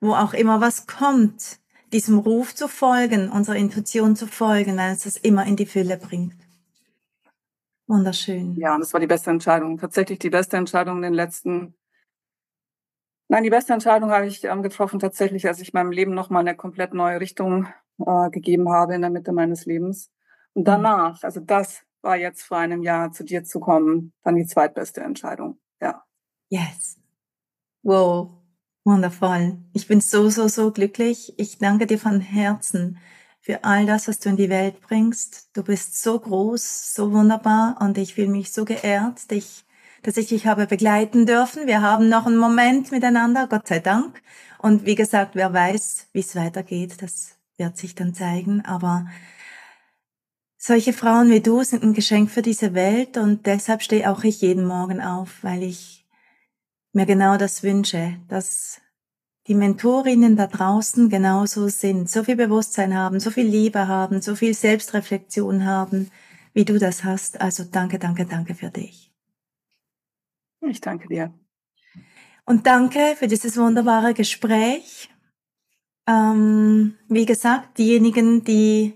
Wo 0.00 0.14
auch 0.14 0.34
immer 0.34 0.60
was 0.60 0.86
kommt, 0.86 1.58
diesem 1.92 2.18
Ruf 2.18 2.54
zu 2.54 2.68
folgen, 2.68 3.30
unserer 3.30 3.56
Intuition 3.56 4.16
zu 4.16 4.26
folgen, 4.26 4.76
weil 4.76 4.92
es 4.92 5.04
das 5.04 5.16
immer 5.16 5.46
in 5.46 5.56
die 5.56 5.66
Fülle 5.66 5.96
bringt. 5.96 6.34
Wunderschön. 7.86 8.56
Ja, 8.56 8.74
und 8.74 8.80
das 8.80 8.92
war 8.92 9.00
die 9.00 9.06
beste 9.06 9.30
Entscheidung. 9.30 9.78
Tatsächlich 9.78 10.18
die 10.18 10.30
beste 10.30 10.56
Entscheidung 10.56 10.96
in 10.96 11.02
den 11.02 11.14
letzten. 11.14 11.74
Nein, 13.28 13.44
die 13.44 13.50
beste 13.50 13.72
Entscheidung 13.72 14.10
habe 14.10 14.26
ich 14.26 14.42
ähm, 14.44 14.62
getroffen 14.62 14.98
tatsächlich, 14.98 15.46
als 15.46 15.60
ich 15.60 15.72
meinem 15.72 15.92
Leben 15.92 16.14
nochmal 16.14 16.40
eine 16.40 16.56
komplett 16.56 16.94
neue 16.94 17.20
Richtung 17.20 17.68
äh, 17.98 18.30
gegeben 18.30 18.70
habe 18.70 18.94
in 18.94 19.02
der 19.02 19.10
Mitte 19.10 19.32
meines 19.32 19.66
Lebens. 19.66 20.10
Und 20.54 20.62
mhm. 20.62 20.66
danach, 20.66 21.22
also 21.22 21.40
das 21.40 21.82
war 22.02 22.16
jetzt 22.16 22.42
vor 22.42 22.58
einem 22.58 22.82
Jahr 22.82 23.12
zu 23.12 23.24
dir 23.24 23.44
zu 23.44 23.60
kommen, 23.60 24.12
dann 24.22 24.36
die 24.36 24.46
zweitbeste 24.46 25.00
Entscheidung. 25.00 25.58
Ja. 25.80 26.04
Yes. 26.48 26.98
Wow. 27.84 28.30
Wundervoll. 28.84 29.58
Ich 29.74 29.86
bin 29.86 30.00
so, 30.00 30.30
so, 30.30 30.48
so 30.48 30.70
glücklich. 30.70 31.34
Ich 31.36 31.58
danke 31.58 31.86
dir 31.86 31.98
von 31.98 32.20
Herzen 32.20 32.98
für 33.42 33.62
all 33.62 33.84
das, 33.84 34.08
was 34.08 34.20
du 34.20 34.30
in 34.30 34.36
die 34.38 34.48
Welt 34.48 34.80
bringst. 34.80 35.50
Du 35.54 35.62
bist 35.62 36.02
so 36.02 36.18
groß, 36.18 36.94
so 36.94 37.12
wunderbar 37.12 37.76
und 37.80 37.98
ich 37.98 38.14
fühle 38.14 38.28
mich 38.28 38.52
so 38.52 38.64
geehrt, 38.64 39.30
dich, 39.30 39.66
dass 40.02 40.16
ich 40.16 40.28
dich 40.28 40.46
habe 40.46 40.66
begleiten 40.66 41.26
dürfen. 41.26 41.66
Wir 41.66 41.82
haben 41.82 42.08
noch 42.08 42.24
einen 42.26 42.38
Moment 42.38 42.90
miteinander, 42.90 43.48
Gott 43.48 43.68
sei 43.68 43.80
Dank. 43.80 44.22
Und 44.58 44.86
wie 44.86 44.94
gesagt, 44.94 45.34
wer 45.34 45.52
weiß, 45.52 46.08
wie 46.14 46.20
es 46.20 46.34
weitergeht, 46.36 47.02
das 47.02 47.36
wird 47.58 47.76
sich 47.76 47.94
dann 47.94 48.14
zeigen. 48.14 48.62
Aber 48.64 49.06
solche 50.56 50.94
Frauen 50.94 51.30
wie 51.30 51.40
du 51.40 51.62
sind 51.64 51.82
ein 51.82 51.92
Geschenk 51.92 52.30
für 52.30 52.42
diese 52.42 52.72
Welt 52.72 53.18
und 53.18 53.44
deshalb 53.44 53.82
stehe 53.82 54.10
auch 54.10 54.24
ich 54.24 54.40
jeden 54.40 54.64
Morgen 54.64 55.02
auf, 55.02 55.42
weil 55.42 55.62
ich 55.62 56.03
mir 56.94 57.06
genau 57.06 57.36
das 57.36 57.62
wünsche, 57.62 58.16
dass 58.28 58.80
die 59.46 59.54
Mentorinnen 59.54 60.36
da 60.36 60.46
draußen 60.46 61.10
genauso 61.10 61.68
sind, 61.68 62.08
so 62.08 62.24
viel 62.24 62.36
Bewusstsein 62.36 62.94
haben, 62.94 63.20
so 63.20 63.30
viel 63.30 63.46
Liebe 63.46 63.88
haben, 63.88 64.22
so 64.22 64.36
viel 64.36 64.54
Selbstreflexion 64.54 65.66
haben, 65.66 66.10
wie 66.54 66.64
du 66.64 66.78
das 66.78 67.04
hast. 67.04 67.40
Also 67.40 67.64
danke, 67.64 67.98
danke, 67.98 68.24
danke 68.24 68.54
für 68.54 68.70
dich. 68.70 69.12
Ich 70.62 70.80
danke 70.80 71.08
dir. 71.08 71.34
Und 72.46 72.66
danke 72.66 73.16
für 73.16 73.26
dieses 73.26 73.56
wunderbare 73.56 74.14
Gespräch. 74.14 75.10
Ähm, 76.06 76.94
wie 77.08 77.26
gesagt, 77.26 77.78
diejenigen, 77.78 78.44
die 78.44 78.94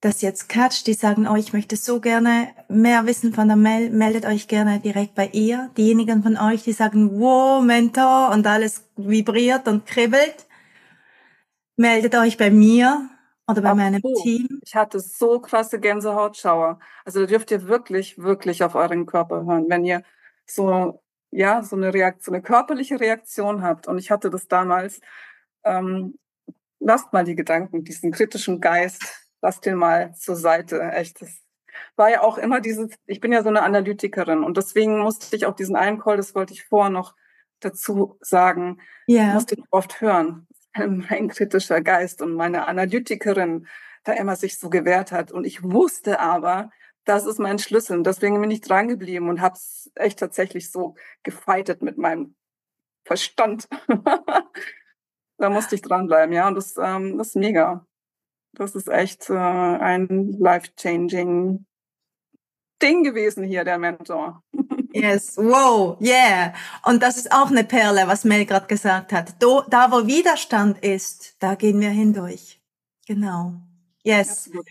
das 0.00 0.22
jetzt 0.22 0.48
catcht, 0.48 0.86
die 0.86 0.94
sagen, 0.94 1.28
oh, 1.28 1.36
ich 1.36 1.52
möchte 1.52 1.76
so 1.76 2.00
gerne 2.00 2.48
mehr 2.68 3.04
wissen 3.04 3.34
von 3.34 3.48
der 3.48 3.56
Mel, 3.56 3.90
meldet 3.90 4.24
euch 4.24 4.48
gerne 4.48 4.80
direkt 4.80 5.14
bei 5.14 5.28
ihr. 5.28 5.70
Diejenigen 5.76 6.22
von 6.22 6.38
euch, 6.38 6.62
die 6.62 6.72
sagen, 6.72 7.20
wow, 7.20 7.62
Mentor 7.62 8.30
und 8.30 8.46
alles 8.46 8.88
vibriert 8.96 9.68
und 9.68 9.84
kribbelt, 9.84 10.46
meldet 11.76 12.14
euch 12.14 12.38
bei 12.38 12.50
mir 12.50 13.10
oder 13.46 13.60
bei 13.60 13.70
Ach, 13.70 13.74
meinem 13.74 14.00
oh, 14.02 14.22
Team. 14.22 14.48
Ich 14.64 14.74
hatte 14.74 15.00
so 15.00 15.38
krasse 15.38 15.78
Gänsehautschauer. 15.78 16.78
Also 17.04 17.20
da 17.20 17.26
dürft 17.26 17.50
ihr 17.50 17.68
wirklich, 17.68 18.16
wirklich 18.16 18.64
auf 18.64 18.74
euren 18.74 19.04
Körper 19.04 19.44
hören, 19.44 19.66
wenn 19.68 19.84
ihr 19.84 20.02
so, 20.46 21.02
ja, 21.30 21.62
so 21.62 21.76
eine 21.76 21.92
Reaktion, 21.92 22.36
eine 22.36 22.42
körperliche 22.42 22.98
Reaktion 22.98 23.62
habt. 23.62 23.86
Und 23.86 23.98
ich 23.98 24.10
hatte 24.10 24.30
das 24.30 24.48
damals, 24.48 25.02
ähm, 25.64 26.14
lasst 26.78 27.12
mal 27.12 27.24
die 27.24 27.36
Gedanken, 27.36 27.84
diesen 27.84 28.12
kritischen 28.12 28.62
Geist 28.62 29.29
lass 29.42 29.60
den 29.60 29.76
mal 29.76 30.14
zur 30.14 30.36
Seite. 30.36 30.80
Echt, 30.80 31.22
das 31.22 31.40
war 31.96 32.10
ja 32.10 32.22
auch 32.22 32.38
immer 32.38 32.60
dieses, 32.60 32.94
ich 33.06 33.20
bin 33.20 33.32
ja 33.32 33.42
so 33.42 33.48
eine 33.48 33.62
Analytikerin 33.62 34.42
und 34.42 34.56
deswegen 34.56 34.98
musste 35.00 35.34
ich 35.36 35.46
auch 35.46 35.54
diesen 35.54 35.76
einen 35.76 35.98
Call, 35.98 36.16
das 36.16 36.34
wollte 36.34 36.52
ich 36.52 36.64
vorher 36.64 36.90
noch 36.90 37.14
dazu 37.60 38.18
sagen, 38.20 38.80
yeah. 39.08 39.34
musste 39.34 39.54
ich 39.56 39.64
oft 39.70 40.00
hören. 40.00 40.46
Mein 40.76 41.28
kritischer 41.28 41.80
Geist 41.80 42.22
und 42.22 42.34
meine 42.34 42.66
Analytikerin 42.66 43.66
da 44.04 44.12
immer 44.12 44.36
sich 44.36 44.58
so 44.58 44.70
gewehrt 44.70 45.12
hat. 45.12 45.32
Und 45.32 45.44
ich 45.44 45.62
wusste 45.62 46.20
aber, 46.20 46.70
das 47.04 47.26
ist 47.26 47.38
mein 47.38 47.58
Schlüssel. 47.58 47.98
Und 47.98 48.04
deswegen 48.04 48.40
bin 48.40 48.50
ich 48.50 48.60
dran 48.60 48.88
geblieben 48.88 49.28
und 49.28 49.40
habe 49.40 49.54
es 49.54 49.90
echt 49.94 50.18
tatsächlich 50.18 50.70
so 50.70 50.94
gefeitet 51.22 51.82
mit 51.82 51.98
meinem 51.98 52.34
Verstand. 53.04 53.68
da 55.38 55.50
musste 55.50 55.74
ich 55.74 55.82
dranbleiben, 55.82 56.34
ja. 56.34 56.48
Und 56.48 56.54
das, 56.54 56.76
ähm, 56.76 57.18
das 57.18 57.28
ist 57.28 57.36
mega. 57.36 57.86
Das 58.52 58.74
ist 58.74 58.88
echt 58.88 59.30
äh, 59.30 59.34
ein 59.34 60.36
life-changing 60.38 61.66
Ding 62.82 63.04
gewesen 63.04 63.44
hier, 63.44 63.64
der 63.64 63.78
Mentor. 63.78 64.42
Yes, 64.92 65.36
wow, 65.36 65.96
yeah. 66.00 66.52
Und 66.84 67.00
das 67.00 67.16
ist 67.16 67.30
auch 67.30 67.48
eine 67.48 67.62
Perle, 67.62 68.08
was 68.08 68.24
Mel 68.24 68.44
gerade 68.44 68.66
gesagt 68.66 69.12
hat. 69.12 69.40
Do, 69.40 69.62
da, 69.70 69.92
wo 69.92 70.04
Widerstand 70.08 70.82
ist, 70.82 71.36
da 71.38 71.54
gehen 71.54 71.80
wir 71.80 71.90
hindurch. 71.90 72.60
Genau. 73.06 73.54
Yes. 74.02 74.46
Absolut. 74.48 74.66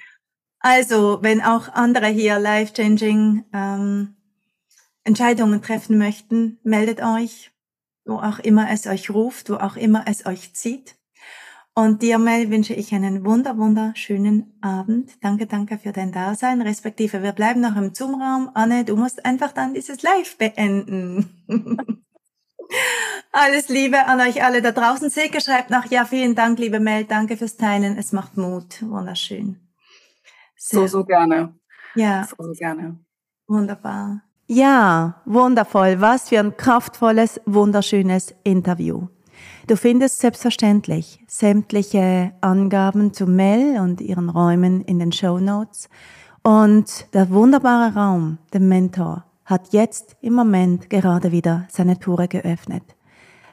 Also, 0.59 1.19
wenn 1.21 1.41
auch 1.41 1.69
andere 1.69 2.07
hier 2.07 2.37
life-changing 2.37 3.45
ähm, 3.53 4.17
Entscheidungen 5.05 5.61
treffen 5.61 5.97
möchten, 5.97 6.59
meldet 6.63 7.01
euch, 7.01 7.51
wo 8.03 8.15
auch 8.15 8.39
immer 8.39 8.69
es 8.71 8.87
euch 8.87 9.09
ruft, 9.09 9.49
wo 9.49 9.55
auch 9.55 9.77
immer 9.77 10.03
es 10.05 10.25
euch 10.25 10.53
zieht. 10.53 10.98
Und 11.75 12.01
dir, 12.01 12.17
Mel, 12.17 12.49
wünsche 12.49 12.73
ich 12.73 12.93
einen 12.93 13.23
wunder, 13.25 13.57
wunderschönen 13.57 14.57
Abend. 14.61 15.11
Danke, 15.21 15.45
danke 15.45 15.77
für 15.77 15.91
dein 15.91 16.11
Dasein, 16.11 16.61
respektive 16.61 17.23
wir 17.23 17.31
bleiben 17.31 17.61
noch 17.61 17.75
im 17.75 17.93
Zoom-Raum. 17.93 18.51
Anne, 18.53 18.83
du 18.83 18.95
musst 18.95 19.25
einfach 19.25 19.53
dann 19.53 19.73
dieses 19.73 20.01
Live 20.01 20.37
beenden. 20.37 21.29
Alles 23.31 23.69
Liebe 23.69 24.05
an 24.05 24.21
euch 24.21 24.43
alle 24.43 24.61
da 24.61 24.71
draußen. 24.71 25.09
Silke 25.09 25.41
schreibt 25.41 25.69
noch, 25.69 25.85
ja, 25.85 26.05
vielen 26.05 26.35
Dank, 26.35 26.59
liebe 26.59 26.79
Mel, 26.79 27.05
danke 27.05 27.37
fürs 27.37 27.57
Teilen. 27.57 27.97
Es 27.97 28.11
macht 28.11 28.37
Mut. 28.37 28.81
Wunderschön. 28.81 29.59
Sehr. 30.55 30.81
So, 30.81 30.87
so 30.87 31.05
gerne. 31.05 31.55
Ja. 31.95 32.27
So, 32.27 32.43
so 32.43 32.51
gerne. 32.51 32.99
Wunderbar. 33.47 34.21
Ja, 34.47 35.21
wundervoll. 35.25 36.01
Was 36.01 36.29
für 36.29 36.39
ein 36.39 36.57
kraftvolles, 36.57 37.39
wunderschönes 37.45 38.35
Interview. 38.43 39.07
Du 39.69 39.77
findest 39.77 40.17
selbstverständlich 40.17 41.23
sämtliche 41.27 42.31
Angaben 42.41 43.13
zu 43.13 43.27
Mel 43.27 43.79
und 43.79 44.01
ihren 44.01 44.31
Räumen 44.31 44.81
in 44.81 44.97
den 44.97 45.11
Show 45.11 45.37
Notes. 45.37 45.89
Und 46.41 47.05
der 47.13 47.29
wunderbare 47.29 47.93
Raum, 47.93 48.39
der 48.51 48.61
Mentor, 48.61 49.25
hat 49.45 49.71
jetzt 49.71 50.17
im 50.21 50.33
Moment 50.33 50.89
gerade 50.89 51.31
wieder 51.31 51.67
seine 51.69 51.99
Tore 51.99 52.27
geöffnet. 52.27 52.81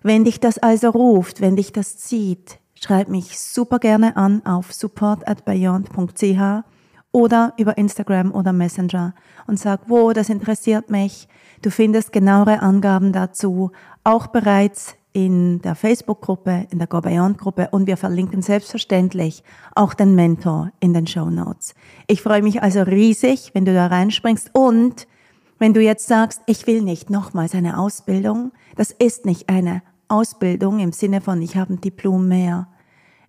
Wenn 0.03 0.25
dich 0.25 0.41
das 0.41 0.57
also 0.57 0.89
ruft, 0.89 1.43
wenn 1.43 1.55
dich 1.55 1.71
das 1.75 1.99
zieht, 1.99 2.61
schreib 2.81 3.09
mich 3.09 3.39
super 3.39 3.79
gerne 3.79 4.17
an 4.17 4.41
auf 4.47 4.73
support 4.73 5.29
at 5.29 5.45
beyond.ch 5.45 6.65
oder 7.13 7.53
über 7.59 7.77
Instagram 7.77 8.33
oder 8.33 8.55
Messenger 8.55 9.15
und 9.47 9.61
sag, 9.61 9.81
wo, 9.91 10.15
das 10.15 10.31
interessiert 10.31 10.89
mich. 10.89 11.29
Du 11.61 11.71
findest 11.71 12.11
genauere 12.11 12.63
Angaben 12.63 13.13
dazu 13.13 13.71
auch 14.03 14.29
bereits 14.29 14.96
in 15.17 15.63
der 15.63 15.75
Facebook-Gruppe, 15.75 16.67
in 16.71 16.79
der 16.79 16.87
Go 16.87 17.01
Beyond-Gruppe 17.01 17.71
und 17.71 17.87
wir 17.87 17.97
verlinken 17.97 18.43
selbstverständlich 18.43 19.43
auch 19.75 19.95
den 19.95 20.15
Mentor 20.15 20.73
in 20.79 20.93
den 20.93 21.07
Show 21.07 21.31
Notes. 21.31 21.75
Ich 22.07 22.21
freue 22.21 22.43
mich 22.43 22.63
also 22.63 22.83
riesig, 22.83 23.53
wenn 23.55 23.65
du 23.65 23.73
da 23.73 23.87
reinspringst 23.87 24.51
und 24.53 25.07
wenn 25.59 25.73
du 25.73 25.81
jetzt 25.81 26.07
sagst, 26.07 26.43
ich 26.45 26.67
will 26.67 26.83
nicht 26.83 27.09
nochmals 27.09 27.55
eine 27.55 27.79
Ausbildung, 27.79 28.53
das 28.77 28.91
ist 28.91 29.25
nicht 29.25 29.49
eine 29.49 29.81
Ausbildung 30.09 30.81
im 30.81 30.93
Sinne 30.93 31.23
von, 31.23 31.41
ich 31.41 31.57
habe 31.57 31.73
ein 31.73 31.81
Diplom 31.81 32.29
mehr. 32.29 32.69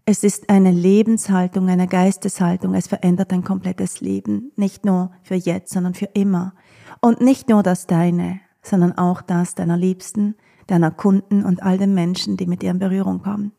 Es 0.04 0.26
ist 0.26 0.50
eine 0.50 0.72
Lebenshaltung, 0.72 1.70
eine 1.70 1.88
Geisteshaltung. 1.88 2.74
Es 2.74 2.88
verändert 2.88 3.32
dein 3.32 3.46
komplettes 3.46 4.02
Leben. 4.02 4.52
Nicht 4.58 4.84
nur 4.84 5.12
für 5.24 5.36
jetzt, 5.36 5.72
sondern 5.72 5.94
für 5.94 6.10
immer. 6.14 6.54
Und 7.00 7.22
nicht 7.22 7.48
nur 7.48 7.64
das 7.64 7.88
deine, 7.88 8.42
sondern 8.62 8.98
auch 8.98 9.22
das 9.22 9.56
deiner 9.56 9.78
Liebsten, 9.78 10.36
deiner 10.68 10.92
Kunden 10.92 11.44
und 11.44 11.64
all 11.64 11.78
den 11.78 11.94
Menschen, 11.94 12.38
die 12.38 12.46
mit 12.46 12.62
dir 12.62 12.72
in 12.72 12.80
Berührung 12.80 13.22
kommen. 13.22 13.52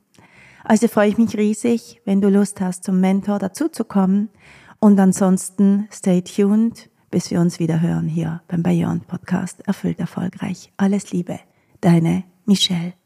Also 0.65 0.87
freue 0.89 1.09
ich 1.09 1.19
mich 1.19 1.37
riesig, 1.37 2.01
wenn 2.05 2.21
du 2.21 2.29
Lust 2.29 2.61
hast, 2.61 2.85
zum 2.85 3.01
Mentor 3.01 3.39
dazuzukommen. 3.39 4.29
Und 4.81 5.01
ansonsten 5.01 5.89
stay 5.91 6.23
tuned, 6.23 6.91
bis 7.11 7.31
wir 7.31 7.41
uns 7.41 7.59
wieder 7.59 7.81
hören 7.81 8.07
hier 8.07 8.43
beim 8.49 8.63
Beyond 8.63 9.07
Podcast 9.07 9.67
Erfüllt 9.67 9.99
erfolgreich. 9.99 10.73
Alles 10.77 11.11
Liebe, 11.11 11.41
deine 11.81 12.25
Michelle. 12.45 12.98